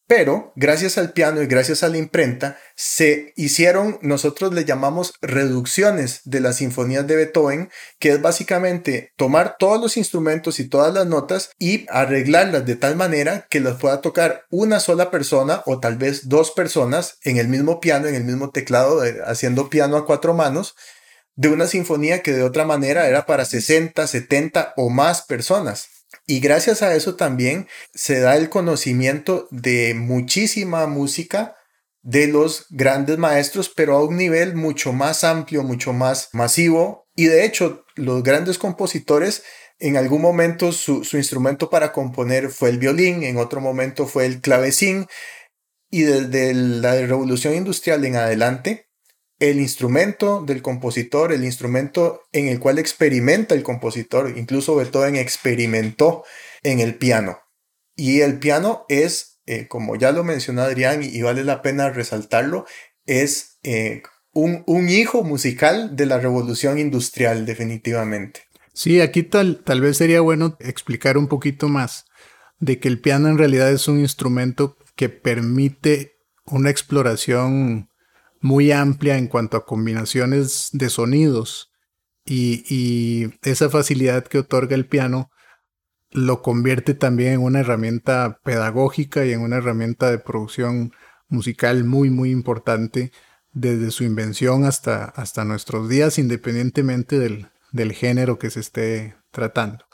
Pero 0.06 0.52
gracias 0.54 0.98
al 0.98 1.12
piano 1.12 1.42
y 1.42 1.48
gracias 1.48 1.82
a 1.82 1.88
la 1.88 1.98
imprenta 1.98 2.58
se 2.76 3.32
hicieron, 3.34 3.98
nosotros 4.02 4.54
le 4.54 4.64
llamamos 4.64 5.14
reducciones 5.20 6.20
de 6.22 6.38
las 6.38 6.58
sinfonías 6.58 7.08
de 7.08 7.16
Beethoven, 7.16 7.70
que 7.98 8.10
es 8.10 8.22
básicamente 8.22 9.10
tomar 9.16 9.56
todos 9.58 9.80
los 9.80 9.96
instrumentos 9.96 10.60
y 10.60 10.68
todas 10.68 10.94
las 10.94 11.08
notas 11.08 11.50
y 11.58 11.86
arreglarlas 11.88 12.64
de 12.64 12.76
tal 12.76 12.94
manera 12.94 13.48
que 13.50 13.58
las 13.58 13.80
pueda 13.80 14.00
tocar 14.00 14.44
una 14.48 14.78
sola 14.78 15.10
persona 15.10 15.64
o 15.66 15.80
tal 15.80 15.96
vez 15.96 16.28
dos 16.28 16.52
personas 16.52 17.18
en 17.24 17.38
el 17.38 17.48
mismo 17.48 17.80
piano, 17.80 18.06
en 18.06 18.14
el 18.14 18.22
mismo 18.22 18.50
teclado, 18.50 19.04
eh, 19.04 19.18
haciendo 19.26 19.70
piano 19.70 19.96
a 19.96 20.06
cuatro 20.06 20.34
manos, 20.34 20.76
de 21.34 21.48
una 21.48 21.66
sinfonía 21.66 22.22
que 22.22 22.32
de 22.32 22.44
otra 22.44 22.64
manera 22.64 23.08
era 23.08 23.26
para 23.26 23.44
60, 23.44 24.06
70 24.06 24.74
o 24.76 24.88
más 24.88 25.22
personas. 25.22 25.99
Y 26.30 26.38
gracias 26.38 26.80
a 26.82 26.94
eso 26.94 27.16
también 27.16 27.66
se 27.92 28.20
da 28.20 28.36
el 28.36 28.50
conocimiento 28.50 29.48
de 29.50 29.94
muchísima 29.94 30.86
música 30.86 31.56
de 32.02 32.28
los 32.28 32.66
grandes 32.70 33.18
maestros, 33.18 33.68
pero 33.68 33.96
a 33.96 34.04
un 34.04 34.16
nivel 34.16 34.54
mucho 34.54 34.92
más 34.92 35.24
amplio, 35.24 35.64
mucho 35.64 35.92
más 35.92 36.28
masivo. 36.32 37.08
Y 37.16 37.24
de 37.24 37.44
hecho, 37.44 37.84
los 37.96 38.22
grandes 38.22 38.58
compositores, 38.58 39.42
en 39.80 39.96
algún 39.96 40.22
momento 40.22 40.70
su, 40.70 41.02
instrumento 41.14 41.68
para 41.68 41.90
componer 41.90 42.50
fue 42.50 42.68
el 42.68 42.78
violín, 42.78 43.24
en 43.24 43.36
otro 43.36 43.60
momento 43.60 44.06
fue 44.06 44.26
el 44.26 44.40
clavecín. 44.40 45.08
Y 45.90 46.02
desde 46.02 46.54
la 46.54 46.94
revolución 46.94 47.56
industrial 47.56 48.04
en 48.04 48.14
adelante, 48.14 48.86
el 49.40 49.58
instrumento 49.58 50.42
del 50.42 50.62
compositor, 50.62 51.32
el 51.32 51.44
instrumento 51.44 52.22
en 52.30 52.48
el 52.48 52.60
cual 52.60 52.78
experimenta 52.78 53.54
el 53.54 53.62
compositor, 53.62 54.34
incluso 54.36 54.76
Beethoven 54.76 55.16
experimentó 55.16 56.24
en 56.62 56.80
el 56.80 56.94
piano. 56.94 57.38
Y 57.96 58.20
el 58.20 58.38
piano 58.38 58.84
es, 58.88 59.40
eh, 59.46 59.66
como 59.66 59.96
ya 59.96 60.12
lo 60.12 60.24
mencionó 60.24 60.62
Adrián 60.62 61.02
y, 61.02 61.20
vale 61.22 61.42
la 61.42 61.62
pena 61.62 61.90
resaltarlo, 61.90 62.66
es 63.06 63.58
eh, 63.62 64.02
un, 64.32 64.62
un, 64.66 64.88
hijo 64.88 65.24
musical 65.24 65.96
de 65.96 66.06
la 66.06 66.18
revolución 66.18 66.78
industrial 66.78 67.46
definitivamente. 67.46 68.42
Sí, 68.74 69.00
aquí 69.00 69.22
tal, 69.22 69.62
tal 69.64 69.80
vez 69.80 69.96
sería 69.96 70.20
bueno 70.20 70.56
explicar 70.60 71.18
un 71.18 71.28
poquito 71.28 71.68
más 71.68 72.04
de 72.60 72.78
que 72.78 72.88
el 72.88 73.00
piano 73.00 73.28
en 73.28 73.38
realidad 73.38 73.72
es 73.72 73.88
un 73.88 74.00
instrumento 74.00 74.76
que 74.96 75.08
permite 75.08 76.18
una 76.44 76.70
exploración 76.70 77.89
muy 78.40 78.72
amplia 78.72 79.18
en 79.18 79.28
cuanto 79.28 79.56
a 79.56 79.66
combinaciones 79.66 80.70
de 80.72 80.90
sonidos 80.90 81.72
y, 82.24 83.30
esa 83.42 83.70
facilidad 83.70 84.24
que 84.24 84.38
otorga 84.38 84.74
el 84.74 84.86
piano 84.86 85.30
lo 86.10 86.42
convierte 86.42 86.94
también 86.94 87.34
en 87.34 87.42
una 87.42 87.60
herramienta 87.60 88.40
pedagógica 88.44 89.24
y 89.24 89.32
en 89.32 89.40
una 89.40 89.56
herramienta 89.56 90.10
de 90.10 90.18
producción 90.18 90.92
musical 91.28 91.84
muy 91.84 92.10
muy 92.10 92.30
importante 92.30 93.12
desde 93.52 93.90
su 93.90 94.04
invención 94.04 94.64
hasta, 94.64 95.04
hasta 95.04 95.44
nuestros 95.44 95.88
días 95.88 96.18
independientemente 96.18 97.18
del, 97.18 97.48
del 97.72 97.92
género 97.92 98.38
que 98.38 98.50
se 98.50 98.60
esté 98.60 99.16
tratando. 99.30 99.84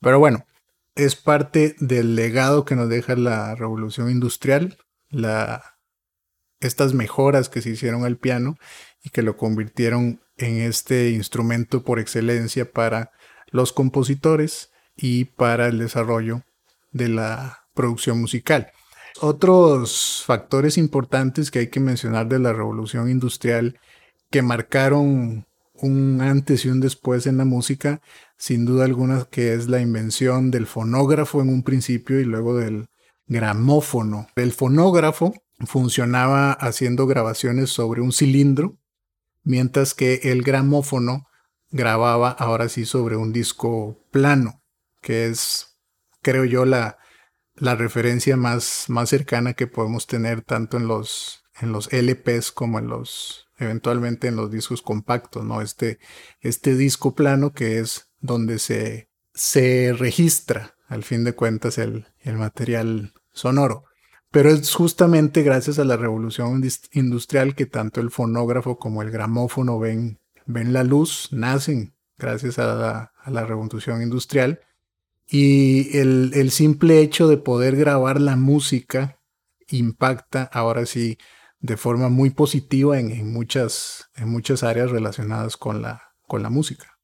Pero 0.00 0.18
bueno, 0.18 0.46
es 0.94 1.16
parte 1.16 1.76
del 1.78 2.16
legado 2.16 2.64
que 2.64 2.76
nos 2.76 2.88
deja 2.88 3.16
la 3.16 3.54
revolución 3.54 4.10
industrial, 4.10 4.78
la 5.10 5.77
estas 6.60 6.94
mejoras 6.94 7.48
que 7.48 7.62
se 7.62 7.70
hicieron 7.70 8.04
al 8.04 8.16
piano 8.16 8.56
y 9.02 9.10
que 9.10 9.22
lo 9.22 9.36
convirtieron 9.36 10.20
en 10.36 10.58
este 10.58 11.10
instrumento 11.10 11.84
por 11.84 11.98
excelencia 11.98 12.70
para 12.70 13.12
los 13.50 13.72
compositores 13.72 14.70
y 14.96 15.26
para 15.26 15.68
el 15.68 15.78
desarrollo 15.78 16.42
de 16.92 17.08
la 17.08 17.64
producción 17.74 18.20
musical. 18.20 18.72
Otros 19.20 20.22
factores 20.26 20.78
importantes 20.78 21.50
que 21.50 21.60
hay 21.60 21.66
que 21.68 21.80
mencionar 21.80 22.28
de 22.28 22.38
la 22.38 22.52
revolución 22.52 23.10
industrial 23.10 23.78
que 24.30 24.42
marcaron 24.42 25.46
un 25.74 26.20
antes 26.20 26.64
y 26.64 26.68
un 26.68 26.80
después 26.80 27.26
en 27.26 27.38
la 27.38 27.44
música, 27.44 28.00
sin 28.36 28.64
duda 28.64 28.84
alguna 28.84 29.26
que 29.30 29.54
es 29.54 29.68
la 29.68 29.80
invención 29.80 30.50
del 30.50 30.66
fonógrafo 30.66 31.40
en 31.40 31.48
un 31.48 31.62
principio 31.62 32.20
y 32.20 32.24
luego 32.24 32.56
del 32.56 32.88
gramófono. 33.26 34.28
El 34.36 34.52
fonógrafo 34.52 35.34
funcionaba 35.66 36.52
haciendo 36.52 37.06
grabaciones 37.06 37.70
sobre 37.70 38.00
un 38.00 38.12
cilindro, 38.12 38.78
mientras 39.42 39.94
que 39.94 40.20
el 40.24 40.42
gramófono 40.42 41.26
grababa 41.70 42.30
ahora 42.30 42.68
sí 42.68 42.84
sobre 42.84 43.16
un 43.16 43.32
disco 43.32 44.04
plano, 44.10 44.62
que 45.02 45.26
es, 45.26 45.78
creo 46.22 46.44
yo, 46.44 46.64
la, 46.64 46.98
la 47.54 47.74
referencia 47.74 48.36
más, 48.36 48.86
más 48.88 49.08
cercana 49.10 49.54
que 49.54 49.66
podemos 49.66 50.06
tener 50.06 50.42
tanto 50.42 50.76
en 50.76 50.86
los, 50.86 51.44
en 51.60 51.72
los 51.72 51.92
LPs 51.92 52.52
como 52.52 52.78
en 52.78 52.88
los, 52.88 53.48
eventualmente 53.58 54.28
en 54.28 54.36
los 54.36 54.50
discos 54.50 54.82
compactos, 54.82 55.44
¿no? 55.44 55.60
Este, 55.60 55.98
este 56.40 56.74
disco 56.74 57.14
plano 57.14 57.52
que 57.52 57.78
es 57.78 58.12
donde 58.20 58.58
se, 58.58 59.10
se 59.34 59.92
registra, 59.96 60.76
al 60.86 61.04
fin 61.04 61.24
de 61.24 61.34
cuentas, 61.34 61.78
el, 61.78 62.06
el 62.20 62.36
material 62.36 63.12
sonoro. 63.32 63.84
Pero 64.30 64.50
es 64.50 64.74
justamente 64.74 65.42
gracias 65.42 65.78
a 65.78 65.84
la 65.84 65.96
revolución 65.96 66.62
industrial 66.92 67.54
que 67.54 67.66
tanto 67.66 68.00
el 68.00 68.10
fonógrafo 68.10 68.78
como 68.78 69.02
el 69.02 69.10
gramófono 69.10 69.78
ven, 69.78 70.20
ven 70.44 70.72
la 70.72 70.84
luz, 70.84 71.28
nacen 71.32 71.94
gracias 72.18 72.58
a 72.58 73.12
la, 73.26 73.46
revolución 73.46 74.02
industrial. 74.02 74.60
Y 75.26 75.96
el, 75.96 76.50
simple 76.50 77.00
hecho 77.00 77.28
de 77.28 77.38
poder 77.38 77.76
grabar 77.76 78.20
la 78.20 78.36
música 78.36 79.18
impacta 79.68 80.42
ahora 80.52 80.86
sí 80.86 81.18
de 81.60 81.76
forma 81.76 82.08
muy 82.08 82.30
positiva 82.30 82.98
en, 82.98 83.32
muchas, 83.32 84.10
en 84.14 84.28
muchas 84.28 84.62
áreas 84.62 84.90
relacionadas 84.90 85.56
con 85.56 85.82
la, 85.82 86.14
con 86.26 86.42
la 86.42 86.50
música. 86.50 86.97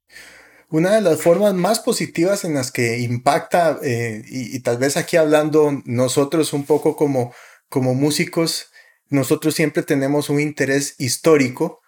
Una 0.74 0.96
de 0.96 1.02
las 1.02 1.22
formas 1.22 1.54
más 1.54 1.78
positivas 1.78 2.42
en 2.42 2.54
las 2.54 2.72
que 2.72 2.98
impacta, 2.98 3.78
eh, 3.84 4.24
y, 4.26 4.58
tal 4.58 4.76
vez 4.76 4.96
aquí 4.96 5.16
hablando 5.16 5.80
nosotros 5.84 6.52
un 6.52 6.66
poco 6.66 6.96
como, 6.96 7.32
como 7.68 7.94
músicos, 7.94 8.72
nosotros 9.08 9.54
siempre 9.54 9.84
tenemos 9.84 10.30
un 10.30 10.40
interés 10.40 10.96
histórico 10.98 11.80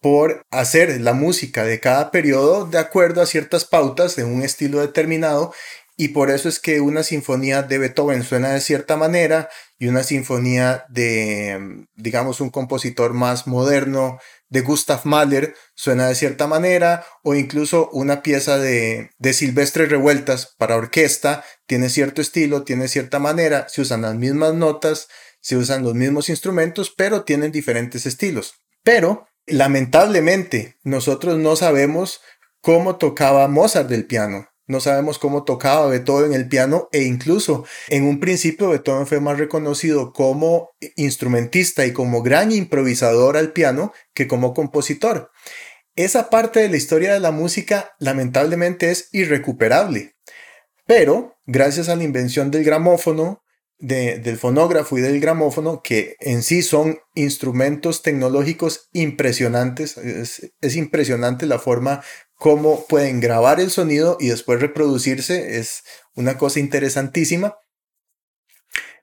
por 0.00 0.46
hacer 0.50 0.98
la 1.02 1.12
música 1.12 1.64
de 1.64 1.78
cada 1.78 2.10
periodo 2.10 2.64
de 2.64 2.78
acuerdo 2.78 3.20
a 3.20 3.26
ciertas 3.26 3.66
pautas 3.66 4.16
de 4.16 4.24
un 4.24 4.40
estilo 4.40 4.80
determinado 4.80 5.52
y 5.98 6.08
por 6.08 6.30
eso 6.30 6.48
es 6.48 6.58
que 6.58 6.80
una 6.80 7.02
sinfonía 7.02 7.62
de 7.62 7.76
Beethoven 7.76 8.22
suena 8.22 8.54
de 8.54 8.62
cierta 8.62 8.96
manera 8.96 9.50
y 9.78 9.88
una 9.88 10.04
sinfonía 10.04 10.86
de, 10.88 11.84
digamos, 11.96 12.40
un 12.40 12.48
compositor 12.48 13.12
más 13.12 13.46
moderno, 13.46 14.18
de 14.52 14.60
Gustav 14.60 15.00
Mahler, 15.04 15.54
suena 15.74 16.08
de 16.08 16.14
cierta 16.14 16.46
manera, 16.46 17.06
o 17.22 17.34
incluso 17.34 17.88
una 17.90 18.22
pieza 18.22 18.58
de, 18.58 19.10
de 19.18 19.32
Silvestre 19.32 19.86
Revueltas 19.86 20.54
para 20.58 20.76
orquesta, 20.76 21.42
tiene 21.66 21.88
cierto 21.88 22.20
estilo, 22.20 22.62
tiene 22.62 22.88
cierta 22.88 23.18
manera, 23.18 23.66
se 23.70 23.80
usan 23.80 24.02
las 24.02 24.14
mismas 24.14 24.52
notas, 24.52 25.08
se 25.40 25.56
usan 25.56 25.82
los 25.82 25.94
mismos 25.94 26.28
instrumentos, 26.28 26.92
pero 26.94 27.24
tienen 27.24 27.50
diferentes 27.50 28.04
estilos. 28.04 28.52
Pero, 28.82 29.26
lamentablemente, 29.46 30.76
nosotros 30.82 31.38
no 31.38 31.56
sabemos 31.56 32.20
cómo 32.60 32.96
tocaba 32.96 33.48
Mozart 33.48 33.88
del 33.88 34.04
piano. 34.04 34.48
No 34.66 34.80
sabemos 34.80 35.18
cómo 35.18 35.44
tocaba 35.44 35.88
Beethoven 35.88 36.32
el 36.32 36.48
piano 36.48 36.88
e 36.92 37.02
incluso 37.02 37.64
en 37.88 38.04
un 38.04 38.20
principio 38.20 38.68
Beethoven 38.68 39.06
fue 39.06 39.20
más 39.20 39.38
reconocido 39.38 40.12
como 40.12 40.70
instrumentista 40.96 41.84
y 41.84 41.92
como 41.92 42.22
gran 42.22 42.52
improvisador 42.52 43.36
al 43.36 43.52
piano 43.52 43.92
que 44.14 44.28
como 44.28 44.54
compositor. 44.54 45.30
Esa 45.96 46.30
parte 46.30 46.60
de 46.60 46.68
la 46.68 46.76
historia 46.76 47.12
de 47.12 47.20
la 47.20 47.32
música 47.32 47.92
lamentablemente 47.98 48.90
es 48.90 49.08
irrecuperable. 49.12 50.14
Pero 50.86 51.36
gracias 51.44 51.88
a 51.88 51.96
la 51.96 52.04
invención 52.04 52.50
del 52.50 52.64
gramófono, 52.64 53.42
del 53.82 54.38
fonógrafo 54.38 54.96
y 54.96 55.00
del 55.00 55.20
gramófono, 55.20 55.82
que 55.82 56.14
en 56.20 56.42
sí 56.42 56.62
son 56.62 57.00
instrumentos 57.14 58.02
tecnológicos 58.02 58.88
impresionantes, 58.92 59.98
es 59.98 60.76
impresionante 60.76 61.46
la 61.46 61.58
forma 61.58 62.02
cómo 62.42 62.86
pueden 62.88 63.20
grabar 63.20 63.60
el 63.60 63.70
sonido 63.70 64.16
y 64.18 64.28
después 64.28 64.60
reproducirse. 64.60 65.58
Es 65.58 65.84
una 66.16 66.38
cosa 66.38 66.58
interesantísima. 66.58 67.56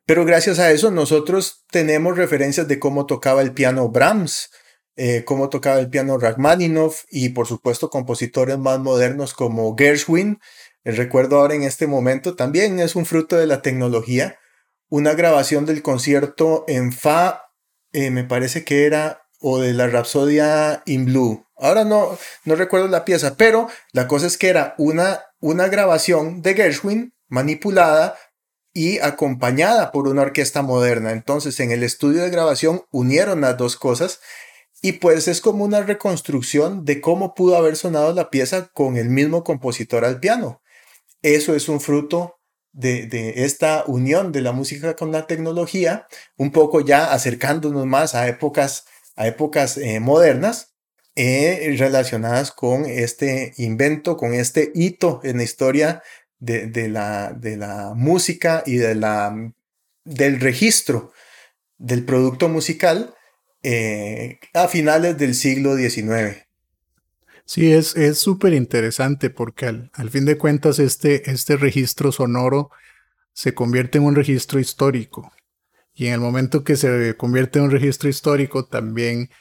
Pero 0.06 0.26
gracias 0.26 0.60
a 0.60 0.72
eso 0.72 0.92
nosotros 0.92 1.66
tenemos 1.72 2.18
referencias 2.18 2.68
de 2.68 2.80
cómo 2.80 3.06
tocaba 3.06 3.42
el 3.42 3.54
piano 3.54 3.88
Brahms, 3.88 4.50
eh, 4.98 5.24
cómo 5.24 5.48
tocaba 5.48 5.80
el 5.80 5.90
piano 5.90 6.18
Rachmaninoff 6.18 7.04
y 7.10 7.30
por 7.30 7.48
supuesto 7.48 7.90
compositores 7.90 8.58
más 8.58 8.80
modernos 8.80 9.34
como 9.34 9.74
Gershwin. 9.78 10.40
El 10.84 10.98
recuerdo 10.98 11.40
ahora 11.40 11.56
en 11.56 11.64
este 11.64 11.88
momento 11.88 12.36
también 12.36 12.80
es 12.80 12.98
un 12.98 13.06
fruto 13.06 13.38
de 13.38 13.48
la 13.48 13.62
tecnología. 13.62 14.38
Una 14.90 15.14
grabación 15.14 15.66
del 15.66 15.82
concierto 15.82 16.66
en 16.68 16.92
Fa, 16.92 17.44
eh, 17.94 18.10
me 18.12 18.24
parece 18.24 18.64
que 18.64 18.86
era, 18.86 19.24
o 19.40 19.60
de 19.60 19.74
la 19.74 19.88
Rapsodia 19.88 20.84
in 20.86 21.06
Blue, 21.06 21.46
Ahora 21.60 21.84
no, 21.84 22.18
no 22.46 22.56
recuerdo 22.56 22.88
la 22.88 23.06
pieza, 23.06 23.36
pero 23.36 23.68
la 23.92 24.08
cosa 24.08 24.28
es 24.28 24.38
que 24.38 24.48
era 24.48 24.76
una, 24.78 25.22
una 25.42 25.68
grabación 25.68 26.42
de 26.42 26.54
Gershwin 26.54 27.14
manipulada 27.28 28.16
y 28.74 29.00
acompañada 29.00 29.92
por 29.92 30.08
una 30.08 30.22
orquesta 30.22 30.62
moderna. 30.62 31.12
Entonces, 31.12 31.60
en 31.60 31.72
el 31.72 31.84
estudio 31.84 32.24
de 32.24 32.30
grabación 32.30 32.84
unieron 32.92 33.42
las 33.42 33.58
dos 33.58 33.76
cosas 33.76 34.22
y 34.82 34.94
pues 34.94 35.28
es 35.28 35.42
como 35.42 35.66
una 35.66 35.82
reconstrucción 35.82 36.86
de 36.86 37.02
cómo 37.02 37.36
pudo 37.36 37.58
haber 37.58 37.76
sonado 37.76 38.14
la 38.14 38.30
pieza 38.30 38.70
con 38.74 38.96
el 38.96 39.10
mismo 39.10 39.44
compositor 39.44 40.06
al 40.06 40.22
piano. 40.22 40.62
Eso 41.22 41.54
es 41.56 41.68
un 41.68 41.82
fruto 41.82 42.39
de, 42.72 43.08
de, 43.08 43.46
esta 43.46 43.84
unión 43.88 44.32
de 44.32 44.42
la 44.42 44.52
música 44.52 44.96
con 44.96 45.12
la 45.12 45.28
tecnología, 45.28 46.08
un 46.38 46.52
poco 46.52 46.82
ya 46.82 47.12
acercándonos 47.12 47.86
más 47.86 48.16
a 48.16 48.28
épocas, 48.28 48.86
a 49.16 49.28
épocas 49.28 49.78
eh, 49.78 50.00
modernas, 50.00 50.70
eh, 51.16 51.76
relacionadas 51.78 52.52
con 52.52 52.86
este 52.86 53.54
invento, 53.58 54.16
con 54.16 54.34
este 54.34 54.72
hito 54.74 55.20
en 55.24 55.38
la 55.38 55.44
historia 55.44 56.02
de, 56.40 56.88
la, 56.88 57.34
de 57.34 57.58
la, 57.58 57.94
música 57.94 58.64
y 58.66 58.78
de 58.78 58.96
la, 58.96 59.36
del 60.06 60.40
registro 60.40 61.12
del 61.78 62.06
producto 62.06 62.48
musical 62.48 63.14
eh, 63.64 64.40
a 64.54 64.70
finales 64.70 65.18
del 65.18 65.36
siglo 65.36 65.76
XIX. 65.76 66.49
Sí, 67.50 67.72
es 67.72 67.96
súper 68.20 68.54
interesante 68.54 69.32
porque 69.32 69.66
al, 69.66 69.90
al, 69.96 70.12
fin 70.12 70.24
de 70.26 70.38
cuentas 70.38 70.78
este, 70.78 71.32
este 71.32 71.58
registro 71.58 72.12
sonoro 72.12 72.70
se 73.34 73.56
convierte 73.56 73.98
en 73.98 74.04
un 74.04 74.14
registro 74.14 74.60
histórico. 74.60 75.32
Y 75.96 76.06
en 76.06 76.14
el 76.14 76.20
momento 76.20 76.64
que 76.64 76.76
se 76.76 77.18
convierte 77.18 77.58
en 77.58 77.66
un 77.66 77.72
registro 77.72 78.08
histórico 78.08 78.66
también 78.66 79.32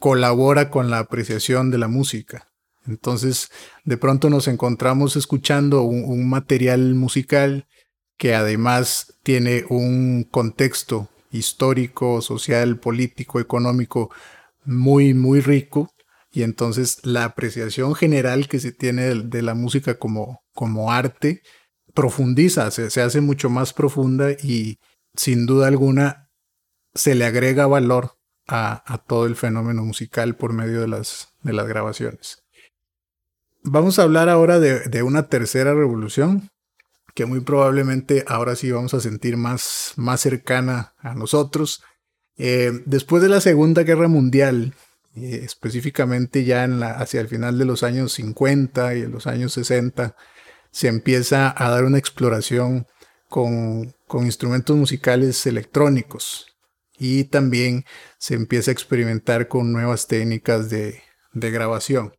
colabora 0.00 0.68
con 0.68 0.90
la 0.90 0.98
apreciación 0.98 1.70
de 1.70 1.78
la 1.78 1.86
música. 1.86 2.50
Entonces, 2.88 3.52
de 3.84 3.98
pronto 3.98 4.28
nos 4.28 4.48
encontramos 4.48 5.14
escuchando 5.14 5.82
un, 5.82 6.28
material 6.28 6.96
musical 6.96 7.68
que 8.16 8.34
además 8.34 9.14
tiene 9.22 9.64
un 9.68 10.24
contexto 10.24 11.08
histórico, 11.30 12.20
social, 12.20 12.80
político, 12.80 13.38
económico 13.38 14.10
muy, 14.64 15.14
muy 15.14 15.38
rico. 15.38 15.92
Y 16.36 16.42
entonces 16.42 16.98
la 17.02 17.24
apreciación 17.24 17.94
general 17.94 18.46
que 18.46 18.60
se 18.60 18.70
tiene 18.70 19.14
de, 19.14 19.40
la 19.40 19.54
música 19.54 19.98
como, 19.98 20.42
como 20.52 20.92
arte 20.92 21.40
profundiza, 21.94 22.70
se, 22.70 22.90
se 22.90 23.00
hace 23.00 23.22
mucho 23.22 23.48
más 23.48 23.72
profunda 23.72 24.32
y 24.32 24.78
sin 25.14 25.46
duda 25.46 25.66
alguna 25.66 26.28
se 26.94 27.14
le 27.14 27.24
agrega 27.24 27.66
valor 27.66 28.18
a, 28.46 29.02
todo 29.06 29.24
el 29.24 29.34
fenómeno 29.34 29.82
musical 29.82 30.36
por 30.36 30.52
medio 30.52 30.82
de 30.82 30.88
las, 30.88 31.28
de 31.42 31.54
las 31.54 31.66
grabaciones. 31.66 32.44
Vamos 33.62 33.98
a 33.98 34.02
hablar 34.02 34.28
ahora 34.28 34.60
de, 34.60 35.02
una 35.02 35.28
tercera 35.28 35.72
revolución 35.72 36.50
que 37.14 37.24
muy 37.24 37.40
probablemente 37.40 38.26
ahora 38.28 38.56
sí 38.56 38.70
vamos 38.70 38.92
a 38.92 39.00
sentir 39.00 39.38
más, 39.38 39.94
más 39.96 40.20
cercana 40.20 40.92
a 40.98 41.14
nosotros. 41.14 41.82
Eh, 42.36 42.82
después 42.84 43.22
de 43.22 43.30
la 43.30 43.40
Segunda 43.40 43.84
Guerra 43.84 44.08
Mundial, 44.08 44.74
eh, 45.16 45.40
específicamente 45.44 46.44
ya 46.44 46.66
la, 46.66 46.92
hacia 46.92 47.20
el 47.20 47.28
final 47.28 47.58
de 47.58 47.64
los 47.64 47.82
años 47.82 48.12
50 48.12 48.96
y 48.96 49.02
en 49.02 49.12
los 49.12 49.26
años 49.26 49.54
60, 49.54 50.14
se 50.70 50.88
empieza 50.88 51.54
a 51.56 51.70
dar 51.70 51.84
una 51.84 51.98
exploración 51.98 52.86
con, 53.28 53.94
instrumentos 54.24 54.76
musicales 54.76 55.46
electrónicos 55.46 56.46
y 56.98 57.24
también 57.24 57.84
se 58.18 58.34
empieza 58.34 58.70
a 58.70 58.72
experimentar 58.72 59.48
con 59.48 59.72
nuevas 59.72 60.06
técnicas 60.06 60.68
de, 60.70 61.02
grabación. 61.32 62.14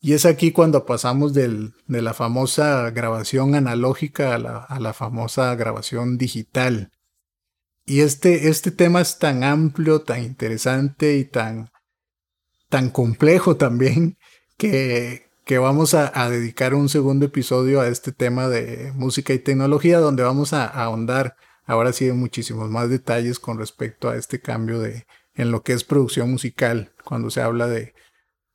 Y 0.00 0.14
es 0.14 0.26
aquí 0.26 0.52
cuando 0.52 0.84
pasamos 0.84 1.32
de 1.32 1.72
la 1.86 2.14
famosa 2.14 2.90
grabación 2.90 3.54
analógica 3.54 4.34
a 4.34 4.78
la, 4.78 4.92
famosa 4.92 5.54
grabación 5.54 6.18
digital. 6.18 6.90
Y 7.84 8.00
este, 8.00 8.48
este 8.48 8.70
tema 8.70 9.00
es 9.00 9.18
tan 9.18 9.42
amplio, 9.42 10.02
tan 10.02 10.22
interesante 10.22 11.16
y 11.16 11.24
tan, 11.24 11.70
tan 12.72 12.88
complejo 12.88 13.58
también 13.58 14.16
que, 14.56 15.28
que 15.44 15.58
vamos 15.58 15.92
a, 15.92 16.30
dedicar 16.30 16.72
un 16.74 16.88
segundo 16.88 17.26
episodio 17.26 17.82
a 17.82 17.88
este 17.88 18.12
tema 18.12 18.48
de 18.48 18.92
música 18.94 19.34
y 19.34 19.38
tecnología 19.38 19.98
donde 19.98 20.22
vamos 20.22 20.54
a 20.54 20.64
ahondar 20.64 21.36
ahora 21.66 21.92
sí 21.92 22.06
hay 22.06 22.12
muchísimos 22.12 22.70
más 22.70 22.88
detalles 22.88 23.38
con 23.38 23.58
respecto 23.58 24.08
a 24.08 24.16
este 24.16 24.40
cambio 24.40 24.78
de 24.78 25.04
en 25.34 25.50
lo 25.50 25.62
que 25.62 25.74
es 25.74 25.84
producción 25.84 26.30
musical, 26.30 26.92
cuando 27.04 27.28
se 27.28 27.42
habla 27.42 27.66
de, 27.66 27.92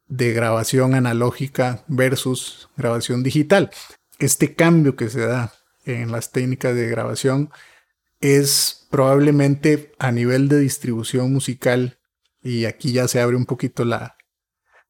de 0.07 0.33
grabación 0.33 0.95
analógica 0.95 1.83
versus 1.87 2.69
grabación 2.75 3.21
digital. 3.21 3.69
Este 4.17 4.55
cambio 4.55 4.95
que 4.95 5.09
se 5.09 5.27
da 5.27 5.53
en 5.85 6.11
las 6.11 6.31
técnicas 6.31 6.73
de 6.73 6.87
grabación 6.87 7.51
es 8.19 8.87
probablemente 8.89 9.91
a 9.99 10.11
nivel 10.11 10.49
de 10.49 10.59
distribución 10.59 11.31
musical, 11.31 11.96
y 12.47 12.63
aquí 12.63 12.93
ya 12.93 13.09
se 13.09 13.19
abre 13.19 13.35
un 13.35 13.45
poquito 13.45 13.83
la, 13.83 14.15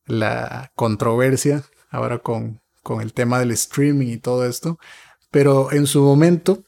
la 0.05 0.71
controversia 0.75 1.63
ahora 1.89 2.19
con, 2.19 2.61
con 2.83 3.01
el 3.01 3.13
tema 3.13 3.39
del 3.39 3.51
streaming 3.51 4.07
y 4.09 4.17
todo 4.17 4.45
esto, 4.45 4.77
pero 5.31 5.71
en 5.71 5.87
su 5.87 6.03
momento 6.03 6.63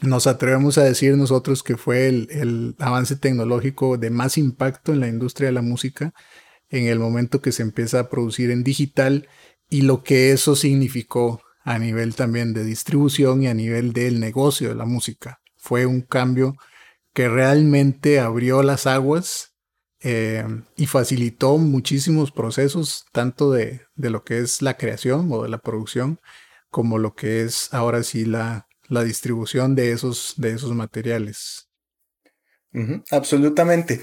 nos 0.00 0.26
atrevemos 0.26 0.78
a 0.78 0.82
decir 0.84 1.16
nosotros 1.16 1.62
que 1.62 1.76
fue 1.76 2.08
el, 2.08 2.74
avance 2.80 3.14
tecnológico 3.14 3.98
de 3.98 4.10
más 4.10 4.36
impacto 4.36 4.92
en 4.92 4.98
la 5.00 5.06
industria 5.06 5.46
de 5.46 5.52
la 5.52 5.62
música 5.62 6.12
en 6.70 6.86
el 6.86 6.98
momento 6.98 7.40
que 7.40 7.52
se 7.52 7.62
empieza 7.62 8.00
a 8.00 8.10
producir 8.10 8.50
en 8.50 8.64
digital 8.64 9.28
y 9.70 9.82
lo 9.82 10.02
que 10.02 10.32
eso 10.32 10.56
significó 10.56 11.40
a 11.62 11.78
nivel 11.78 12.16
también 12.16 12.52
de 12.52 12.64
distribución 12.64 13.44
y 13.44 13.46
a 13.46 13.54
nivel 13.54 13.92
del 13.92 14.18
negocio 14.18 14.70
de 14.70 14.74
la 14.74 14.86
música. 14.86 15.40
Fue 15.56 15.86
un 15.86 16.00
cambio 16.00 16.56
que 17.12 17.28
realmente 17.28 18.18
abrió 18.18 18.64
las 18.64 18.88
aguas 18.88 19.55
eh, 20.08 20.44
y 20.76 20.86
facilitó 20.86 21.58
muchísimos 21.58 22.30
procesos, 22.30 23.06
tanto 23.10 23.50
de, 23.50 23.80
de 23.96 24.10
lo 24.10 24.22
que 24.22 24.38
es 24.38 24.62
la 24.62 24.76
creación 24.76 25.32
o 25.32 25.42
de 25.42 25.48
la 25.48 25.58
producción, 25.58 26.20
como 26.70 26.98
lo 26.98 27.16
que 27.16 27.42
es 27.42 27.74
ahora 27.74 28.04
sí 28.04 28.24
la, 28.24 28.68
la 28.86 29.02
distribución 29.02 29.74
de 29.74 29.90
esos, 29.90 30.34
de 30.36 30.52
esos 30.52 30.72
materiales. 30.76 31.68
absolutamente. 33.10 34.00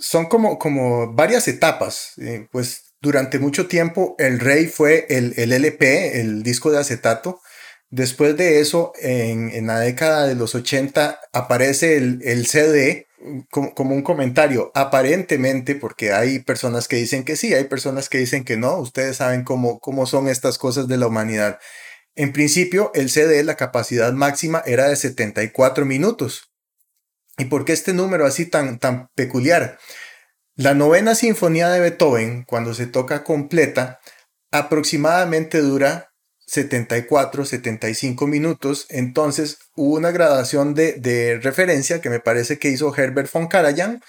son 0.00 0.26
como, 0.26 0.58
como 0.58 1.14
varias 1.14 1.48
etapas. 1.48 2.12
Eh, 2.18 2.46
pues 2.52 2.94
durante 3.00 3.38
mucho 3.38 3.66
tiempo 3.66 4.16
el 4.18 4.38
rey 4.38 4.66
fue 4.66 5.06
el, 5.08 5.32
el, 5.38 5.52
LP, 5.52 6.20
el 6.20 6.42
disco 6.42 6.70
de 6.70 6.80
acetato 6.80 7.40
Después 7.94 8.36
de 8.36 8.58
eso, 8.58 8.92
en, 9.00 9.68
la 9.68 9.78
década 9.78 10.26
de 10.26 10.34
los 10.34 10.56
80 10.56 11.20
aparece 11.32 11.96
el, 11.96 12.44
CD 12.44 13.06
como, 13.50 13.94
un 13.94 14.02
comentario, 14.02 14.72
aparentemente, 14.74 15.76
porque 15.76 16.12
hay 16.12 16.40
personas 16.40 16.88
que 16.88 16.96
dicen 16.96 17.22
que 17.22 17.36
sí, 17.36 17.54
hay 17.54 17.66
personas 17.66 18.08
que 18.08 18.18
dicen 18.18 18.42
que 18.42 18.56
no, 18.56 18.78
ustedes 18.78 19.18
saben 19.18 19.44
cómo, 19.44 19.78
cómo 19.78 20.06
son 20.06 20.26
estas 20.26 20.58
cosas 20.58 20.88
de 20.88 20.96
la 20.96 21.06
humanidad. 21.06 21.60
En 22.16 22.32
principio, 22.32 22.90
el 22.94 23.10
CD, 23.10 23.44
la 23.44 23.54
capacidad 23.54 24.12
máxima 24.12 24.60
era 24.66 24.88
de 24.88 24.96
74 24.96 25.84
minutos. 25.84 26.50
¿Y 27.38 27.44
por 27.44 27.64
qué 27.64 27.74
este 27.74 27.92
número 27.92 28.26
así 28.26 28.44
tan, 28.44 28.80
tan 28.80 29.08
peculiar? 29.14 29.78
La 30.56 30.74
novena 30.74 31.14
sinfonía 31.14 31.68
de 31.68 31.78
Beethoven, 31.78 32.42
cuando 32.42 32.74
se 32.74 32.88
toca 32.88 33.22
completa, 33.22 34.00
aproximadamente 34.50 35.60
dura 35.60 36.13
74, 36.46 37.44
75 37.44 38.26
minutos. 38.26 38.86
Entonces 38.90 39.58
hubo 39.76 39.94
una 39.96 40.10
gradación 40.10 40.74
de, 40.74 40.94
de, 40.94 41.38
referencia 41.40 42.00
que 42.00 42.10
me 42.10 42.20
parece 42.20 42.58
que 42.58 42.68
hizo 42.68 42.94
Herbert 42.94 43.32
von 43.32 43.48
Karajan 43.48 44.02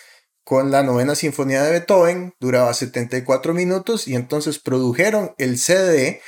con 0.44 0.70
la 0.70 0.84
novena 0.84 1.16
sinfonía 1.16 1.64
de 1.64 1.72
Beethoven, 1.72 2.36
duraba 2.40 2.74
74 2.74 3.54
minutos 3.54 4.08
y 4.08 4.16
entonces 4.16 4.60
produjeron 4.60 5.34
el 5.40 5.58
CD 5.58 6.22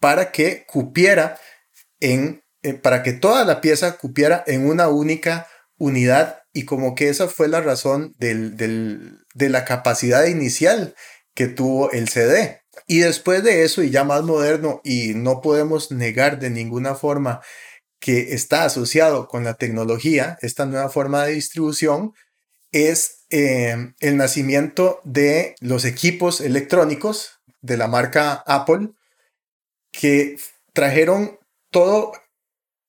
para 0.00 0.32
que 0.32 0.64
cupiera 0.66 1.38
en, 2.00 2.42
eh, 2.62 2.74
para 2.74 3.02
que 3.02 3.12
toda 3.12 3.44
la 3.44 3.60
pieza 3.60 3.98
cupiera 3.98 4.42
en 4.46 4.66
una 4.66 4.88
única 4.88 5.46
unidad 5.76 6.42
y 6.52 6.64
como 6.64 6.94
que 6.94 7.10
esa 7.10 7.28
fue 7.28 7.46
la 7.46 7.60
razón 7.60 8.14
del, 8.18 8.56
del, 8.56 9.18
de 9.34 9.50
la 9.50 9.64
capacidad 9.66 10.24
inicial 10.24 10.94
que 11.34 11.46
tuvo 11.46 11.90
el 11.92 12.08
CD. 12.08 12.57
Y 12.90 13.00
después 13.00 13.44
de 13.44 13.64
eso, 13.64 13.82
y 13.82 13.90
ya 13.90 14.02
más 14.02 14.22
moderno, 14.22 14.80
y 14.82 15.12
no 15.14 15.42
podemos 15.42 15.92
negar 15.92 16.38
de 16.38 16.48
ninguna 16.48 16.94
forma 16.94 17.42
que 18.00 18.32
está 18.32 18.64
asociado 18.64 19.28
con 19.28 19.44
la 19.44 19.54
tecnología, 19.54 20.38
esta 20.40 20.64
nueva 20.64 20.88
forma 20.88 21.24
de 21.24 21.34
distribución, 21.34 22.14
es 22.72 23.26
eh, 23.28 23.92
el 24.00 24.16
nacimiento 24.16 25.00
de 25.04 25.54
los 25.60 25.84
equipos 25.84 26.40
electrónicos 26.40 27.40
de 27.60 27.76
la 27.76 27.88
marca 27.88 28.42
Apple, 28.46 28.92
que 29.92 30.38
trajeron 30.72 31.38
todo 31.70 32.12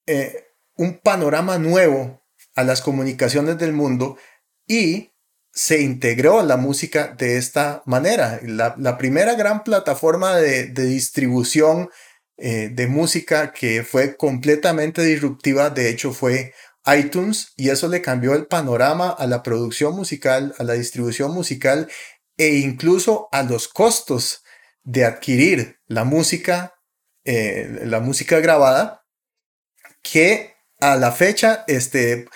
eh, 0.07 0.45
un 0.75 0.97
panorama 0.99 1.57
nuevo 1.57 2.23
a 2.55 2.63
las 2.63 2.81
comunicaciones 2.81 3.57
del 3.57 3.73
mundo 3.73 4.17
y 4.65 5.11
se 5.51 5.81
integró 5.81 6.43
la 6.43 6.57
música 6.57 7.15
de 7.17 7.37
esta 7.37 7.83
manera. 7.85 8.39
La, 8.43 8.97
primera 8.97 9.35
gran 9.35 9.63
plataforma 9.63 10.37
de, 10.37 10.67
distribución 10.67 11.89
eh, 12.37 12.69
de 12.71 12.87
música 12.87 13.51
que 13.51 13.83
fue 13.83 14.15
completamente 14.15 15.03
disruptiva, 15.03 15.69
de 15.69 15.89
hecho, 15.89 16.13
fue 16.13 16.53
iTunes 16.85 17.53
y 17.57 17.69
eso 17.69 17.87
le 17.87 18.01
cambió 18.01 18.33
el 18.33 18.47
panorama 18.47 19.09
a 19.09 19.27
la 19.27 19.43
producción 19.43 19.95
musical, 19.95 20.55
a 20.57 20.63
la 20.63 20.73
distribución 20.73 21.33
musical 21.33 21.89
e 22.37 22.55
incluso 22.55 23.27
a 23.31 23.43
los 23.43 23.67
costos 23.67 24.43
de 24.83 25.05
adquirir 25.05 25.79
la 25.87 26.05
música 26.05 26.79
eh, 27.25 27.81
la 27.83 27.99
música 27.99 28.39
grabada, 28.39 29.05
que 30.01 30.55
a 30.79 30.95
la 30.95 31.11
fecha 31.11 31.63
este, 31.67 32.27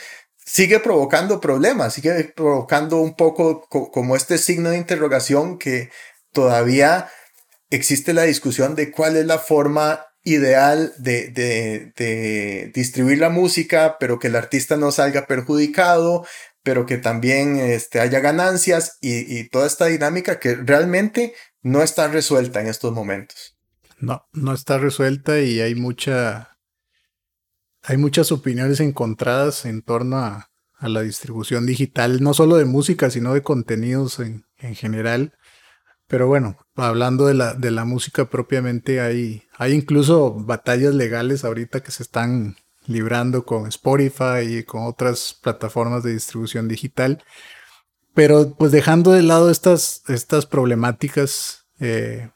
sigue 0.45 0.79
provocando 0.79 1.39
problemas, 1.39 1.93
sigue 1.93 2.32
provocando 2.36 2.97
un 2.97 3.15
poco 3.15 3.67
como 3.69 4.15
este 4.15 4.38
signo 4.38 4.69
de 4.69 4.77
interrogación 4.77 5.58
que 5.58 5.89
todavía 6.32 7.10
existe 7.69 8.13
la 8.13 8.23
discusión 8.23 8.75
de 8.75 8.91
cuál 8.91 9.17
es 9.17 9.25
la 9.25 9.39
forma 9.39 10.06
ideal 10.23 10.93
de, 10.97 11.29
de, 11.29 12.71
distribuir 12.73 13.19
la 13.19 13.29
música, 13.29 13.97
pero 13.99 14.19
que 14.19 14.27
el 14.27 14.36
artista 14.36 14.77
no 14.77 14.91
salga 14.91 15.25
perjudicado, 15.27 16.25
pero 16.62 16.86
que 16.86 16.97
también 16.97 17.58
este, 17.58 17.99
haya 17.99 18.19
ganancias 18.19 18.97
y, 19.01 19.38
y 19.38 19.49
toda 19.49 19.67
esta 19.67 19.88
dinámica 19.88 20.39
que 20.39 20.56
realmente 20.56 21.34
no 21.62 21.82
está 21.82 22.08
resuelta 22.08 22.62
en 22.62 22.67
estos 22.67 22.93
momentos. 22.93 23.58
No, 24.03 24.27
no 24.34 24.53
está 24.53 24.77
resuelta 24.77 25.39
y 25.39 25.62
hay 25.62 25.75
mucha. 25.75 26.52
Hay 27.86 27.98
muchas 27.98 28.32
opiniones 28.32 28.80
encontradas 28.80 29.65
en 29.65 29.82
torno 29.82 30.17
a, 30.17 30.50
la 30.80 31.02
distribución 31.02 31.65
digital, 31.65 32.22
no 32.22 32.34
solo 32.34 32.58
de 32.58 32.65
música, 32.65 33.10
sino 33.10 33.34
de 33.34 33.41
contenidos 33.41 34.19
en, 34.19 34.43
general. 34.76 35.34
Pero 36.08 36.28
bueno, 36.28 36.58
hablando 36.76 37.26
de 37.26 37.36
la, 37.36 37.54
de 37.54 37.72
la 37.72 37.86
música 37.86 38.30
propiamente, 38.30 39.00
hay, 39.00 39.43
hay 39.58 39.72
incluso 39.72 40.34
batallas 40.34 40.93
legales 40.93 41.46
ahorita 41.46 41.82
que 41.82 41.91
se 41.91 42.04
están 42.04 42.58
librando 42.86 43.46
con 43.46 43.67
Spotify 43.67 44.41
y 44.46 44.63
con 44.63 44.84
otras 44.84 45.39
plataformas 45.41 46.04
de 46.04 46.12
distribución 46.12 46.67
digital. 46.67 47.24
Pero 48.13 48.54
pues 48.56 48.74
dejando 48.74 49.12
de 49.12 49.24
lado 49.24 49.50
estas, 49.50 50.04
estas 50.10 50.46
problemáticas, 50.46 51.65
eh, 51.80 52.30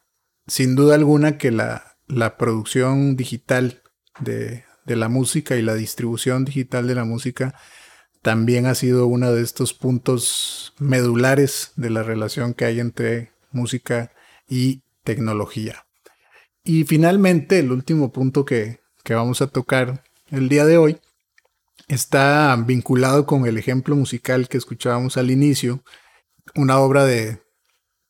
sin 0.47 0.75
duda 0.75 0.95
alguna 0.95 1.37
que 1.37 1.51
la, 1.51 1.97
la 2.07 2.37
producción 2.37 3.17
digital 3.17 3.83
de, 4.21 4.63
de, 4.87 4.95
la 4.95 5.09
música 5.09 5.55
y 5.55 5.61
la 5.61 5.75
distribución 5.75 6.45
digital 6.45 6.87
de 6.87 6.95
la 6.95 7.03
música 7.03 7.53
también 8.21 8.65
ha 8.65 8.75
sido 8.75 9.07
uno 9.07 9.31
de 9.31 9.43
estos 9.43 9.73
puntos 9.73 10.73
medulares 10.79 11.73
de 11.75 11.89
la 11.89 12.03
relación 12.03 12.53
que 12.53 12.65
hay 12.65 12.79
entre 12.79 13.31
música 13.51 14.11
y 14.49 14.81
tecnología. 15.03 15.85
Y 16.63 16.83
finalmente, 16.85 17.59
el 17.59 17.71
último 17.71 18.11
punto 18.11 18.43
que, 18.43 18.79
que 19.03 19.13
vamos 19.13 19.41
a 19.41 19.47
tocar 19.47 20.03
el 20.31 20.49
día 20.49 20.65
de 20.65 20.77
hoy 20.77 20.99
está 21.87 22.55
vinculado 22.65 23.25
con 23.25 23.45
el 23.45 23.57
ejemplo 23.57 23.95
musical 23.95 24.49
que 24.49 24.57
escuchábamos 24.57 25.17
al 25.17 25.31
inicio, 25.31 25.83
una 26.55 26.79
obra 26.79 27.05
de 27.05 27.41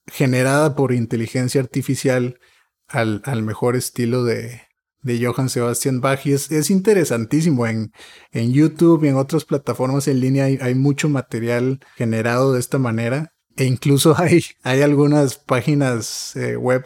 generada 0.07 0.75
por 0.75 0.93
inteligencia 0.93 1.61
artificial 1.61 2.39
al, 2.87 3.43
mejor 3.43 3.75
estilo 3.75 4.23
de, 4.23 4.61
de 5.07 5.25
Johann 5.25 5.49
Sebastian 5.49 6.01
Bach 6.01 6.25
y 6.25 6.33
es, 6.33 6.69
interesantísimo. 6.69 7.65
En, 7.65 7.91
en, 8.31 8.53
YouTube 8.53 9.03
y 9.03 9.07
en 9.07 9.15
otras 9.15 9.45
plataformas 9.45 10.07
en 10.07 10.19
línea 10.19 10.45
hay, 10.45 10.75
mucho 10.75 11.09
material 11.09 11.79
generado 11.95 12.53
de 12.53 12.59
esta 12.59 12.77
manera 12.77 13.33
e 13.55 13.65
incluso 13.65 14.15
hay, 14.19 14.43
hay 14.63 14.81
algunas 14.81 15.37
páginas 15.37 16.35
eh, 16.35 16.57
web 16.57 16.83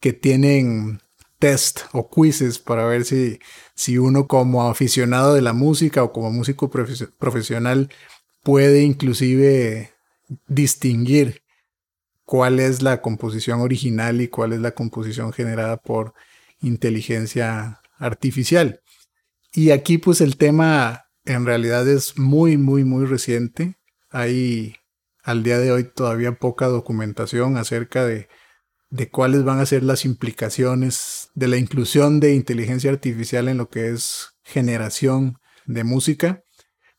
que 0.00 0.12
tienen 0.12 1.00
test 1.38 1.80
o 1.92 2.08
quizzes 2.08 2.58
para 2.58 2.86
ver 2.86 3.04
si, 3.04 3.38
si 3.74 3.98
uno 3.98 4.26
como 4.26 4.68
aficionado 4.68 5.34
de 5.34 5.42
la 5.42 5.52
música 5.52 6.02
o 6.02 6.12
como 6.12 6.30
músico 6.30 6.70
profesional 6.70 7.90
puede 8.42 8.82
inclusive 8.82 9.90
distinguir 10.46 11.42
cuál 12.24 12.60
es 12.60 12.82
la 12.82 13.02
composición 13.02 13.60
original 13.60 14.20
y 14.20 14.28
cuál 14.28 14.52
es 14.52 14.60
la 14.60 14.70
composición 14.72 15.32
generada 15.32 15.76
por 15.76 16.14
inteligencia 16.66 17.80
artificial. 17.98 18.80
Y 19.52 19.70
aquí 19.70 19.98
pues 19.98 20.20
el 20.20 20.36
tema 20.36 21.04
en 21.24 21.46
realidad 21.46 21.88
es 21.88 22.18
muy, 22.18 22.56
muy, 22.56 22.84
muy 22.84 23.06
reciente. 23.06 23.76
Hay 24.10 24.76
al 25.22 25.42
día 25.42 25.58
de 25.58 25.72
hoy 25.72 25.84
todavía 25.84 26.38
poca 26.38 26.66
documentación 26.66 27.56
acerca 27.56 28.04
de, 28.04 28.28
de 28.90 29.10
cuáles 29.10 29.44
van 29.44 29.60
a 29.60 29.66
ser 29.66 29.82
las 29.82 30.04
implicaciones 30.04 31.30
de 31.34 31.48
la 31.48 31.56
inclusión 31.56 32.20
de 32.20 32.34
inteligencia 32.34 32.90
artificial 32.90 33.48
en 33.48 33.58
lo 33.58 33.68
que 33.68 33.90
es 33.90 34.36
generación 34.42 35.38
de 35.66 35.84
música. 35.84 36.42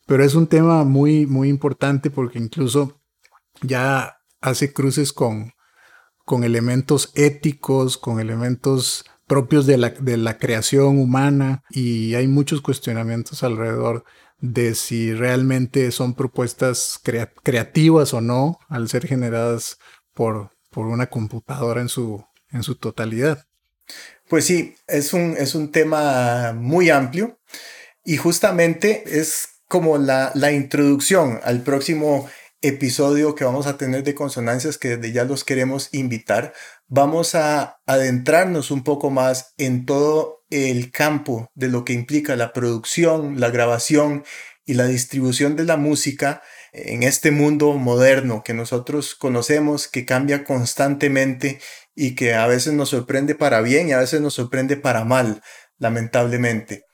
Pero 0.07 0.23
es 0.23 0.35
un 0.35 0.47
tema 0.47 0.83
muy, 0.83 1.25
muy 1.25 1.49
importante 1.49 2.09
porque 2.09 2.39
incluso 2.39 3.01
ya 3.61 4.17
hace 4.41 4.73
cruces 4.73 5.13
con, 5.13 5.53
con 6.25 6.43
elementos 6.43 7.11
éticos, 7.15 7.97
con 7.97 8.19
elementos 8.19 9.05
propios 9.27 9.65
de 9.65 9.77
la, 9.77 9.89
de 9.89 10.17
la 10.17 10.37
creación 10.37 10.99
humana 10.99 11.63
y 11.69 12.15
hay 12.15 12.27
muchos 12.27 12.61
cuestionamientos 12.61 13.43
alrededor 13.43 14.03
de 14.39 14.75
si 14.75 15.13
realmente 15.13 15.91
son 15.91 16.13
propuestas 16.13 16.99
creativas 17.43 18.13
o 18.13 18.21
no 18.21 18.59
al 18.67 18.89
ser 18.89 19.07
generadas 19.07 19.79
por, 20.13 20.51
por 20.69 20.87
una 20.87 21.07
computadora 21.07 21.81
en 21.81 21.89
su, 21.89 22.23
en 22.51 22.63
su 22.63 22.75
totalidad. 22.75 23.45
Pues 24.27 24.45
sí, 24.45 24.75
es 24.87 25.13
un, 25.13 25.35
es 25.37 25.55
un 25.55 25.71
tema 25.71 26.53
muy 26.53 26.89
amplio 26.89 27.39
y 28.03 28.17
justamente 28.17 29.03
es 29.19 29.47
como 29.67 29.97
la, 29.97 30.31
la 30.35 30.51
introducción 30.51 31.39
al 31.43 31.61
próximo 31.61 32.27
episodio 32.61 33.35
que 33.35 33.43
vamos 33.43 33.67
a 33.67 33.77
tener 33.77 34.03
de 34.03 34.15
consonancias 34.15 34.77
que 34.77 34.97
desde 34.97 35.11
ya 35.11 35.23
los 35.23 35.43
queremos 35.43 35.89
invitar, 35.91 36.53
vamos 36.87 37.35
a 37.35 37.79
adentrarnos 37.85 38.71
un 38.71 38.83
poco 38.83 39.09
más 39.09 39.53
en 39.57 39.85
todo 39.85 40.45
el 40.49 40.91
campo 40.91 41.51
de 41.55 41.69
lo 41.69 41.83
que 41.83 41.93
implica 41.93 42.35
la 42.35 42.53
producción, 42.53 43.39
la 43.39 43.49
grabación 43.49 44.23
y 44.65 44.73
la 44.73 44.85
distribución 44.85 45.55
de 45.55 45.63
la 45.63 45.77
música 45.77 46.41
en 46.73 47.03
este 47.03 47.31
mundo 47.31 47.73
moderno 47.73 48.43
que 48.43 48.53
nosotros 48.53 49.15
conocemos, 49.15 49.87
que 49.87 50.05
cambia 50.05 50.43
constantemente 50.43 51.59
y 51.95 52.15
que 52.15 52.33
a 52.33 52.47
veces 52.47 52.73
nos 52.73 52.89
sorprende 52.89 53.35
para 53.35 53.61
bien 53.61 53.89
y 53.89 53.93
a 53.93 53.99
veces 53.99 54.21
nos 54.21 54.33
sorprende 54.33 54.75
para 54.75 55.05
mal, 55.05 55.41
lamentablemente. 55.77 56.85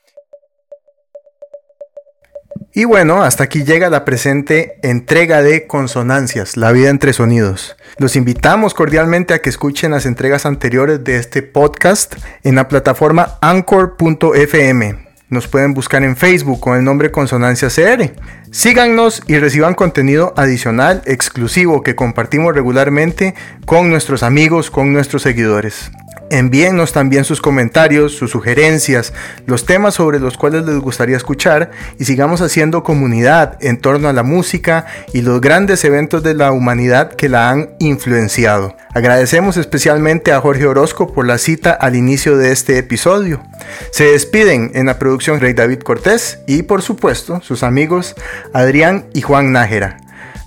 Y 2.74 2.84
bueno, 2.84 3.22
hasta 3.22 3.44
aquí 3.44 3.64
llega 3.64 3.90
la 3.90 4.06
presente 4.06 4.78
entrega 4.82 5.42
de 5.42 5.66
Consonancias, 5.66 6.56
la 6.56 6.72
vida 6.72 6.88
entre 6.88 7.12
sonidos. 7.12 7.76
Los 7.98 8.16
invitamos 8.16 8.72
cordialmente 8.72 9.34
a 9.34 9.42
que 9.42 9.50
escuchen 9.50 9.90
las 9.90 10.06
entregas 10.06 10.46
anteriores 10.46 11.04
de 11.04 11.16
este 11.16 11.42
podcast 11.42 12.14
en 12.44 12.54
la 12.54 12.68
plataforma 12.68 13.36
anchor.fm. 13.42 15.06
Nos 15.28 15.48
pueden 15.48 15.74
buscar 15.74 16.02
en 16.02 16.16
Facebook 16.16 16.60
con 16.60 16.78
el 16.78 16.84
nombre 16.84 17.10
Consonancias 17.10 17.74
CR. 17.74 18.10
Síganos 18.50 19.22
y 19.26 19.38
reciban 19.38 19.74
contenido 19.74 20.32
adicional, 20.38 21.02
exclusivo, 21.04 21.82
que 21.82 21.94
compartimos 21.94 22.54
regularmente 22.54 23.34
con 23.66 23.90
nuestros 23.90 24.22
amigos, 24.22 24.70
con 24.70 24.94
nuestros 24.94 25.22
seguidores. 25.22 25.90
Envíennos 26.32 26.94
también 26.94 27.24
sus 27.24 27.42
comentarios, 27.42 28.12
sus 28.12 28.30
sugerencias, 28.30 29.12
los 29.44 29.66
temas 29.66 29.92
sobre 29.92 30.18
los 30.18 30.38
cuales 30.38 30.64
les 30.64 30.78
gustaría 30.78 31.14
escuchar 31.14 31.72
y 31.98 32.06
sigamos 32.06 32.40
haciendo 32.40 32.82
comunidad 32.82 33.58
en 33.60 33.78
torno 33.78 34.08
a 34.08 34.14
la 34.14 34.22
música 34.22 34.86
y 35.12 35.20
los 35.20 35.42
grandes 35.42 35.84
eventos 35.84 36.22
de 36.22 36.32
la 36.32 36.50
humanidad 36.52 37.12
que 37.12 37.28
la 37.28 37.50
han 37.50 37.74
influenciado. 37.80 38.74
Agradecemos 38.94 39.58
especialmente 39.58 40.32
a 40.32 40.40
Jorge 40.40 40.64
Orozco 40.66 41.12
por 41.12 41.26
la 41.26 41.36
cita 41.36 41.72
al 41.72 41.96
inicio 41.96 42.38
de 42.38 42.50
este 42.50 42.78
episodio. 42.78 43.42
Se 43.90 44.04
despiden 44.04 44.70
en 44.72 44.86
la 44.86 44.98
producción 44.98 45.38
Rey 45.38 45.52
David 45.52 45.80
Cortés 45.80 46.38
y 46.46 46.62
por 46.62 46.80
supuesto 46.80 47.42
sus 47.42 47.62
amigos 47.62 48.14
Adrián 48.54 49.04
y 49.12 49.20
Juan 49.20 49.52
Nájera. 49.52 49.98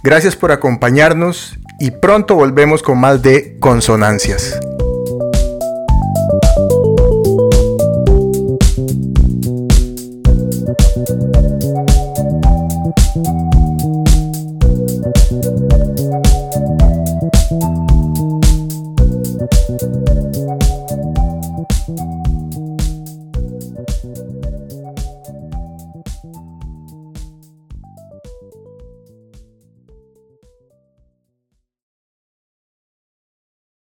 Gracias 0.01 0.35
por 0.35 0.51
acompañarnos 0.51 1.59
y 1.79 1.91
pronto 1.91 2.33
volvemos 2.33 2.81
con 2.81 2.99
más 2.99 3.21
de 3.21 3.57
Consonancias. 3.59 4.59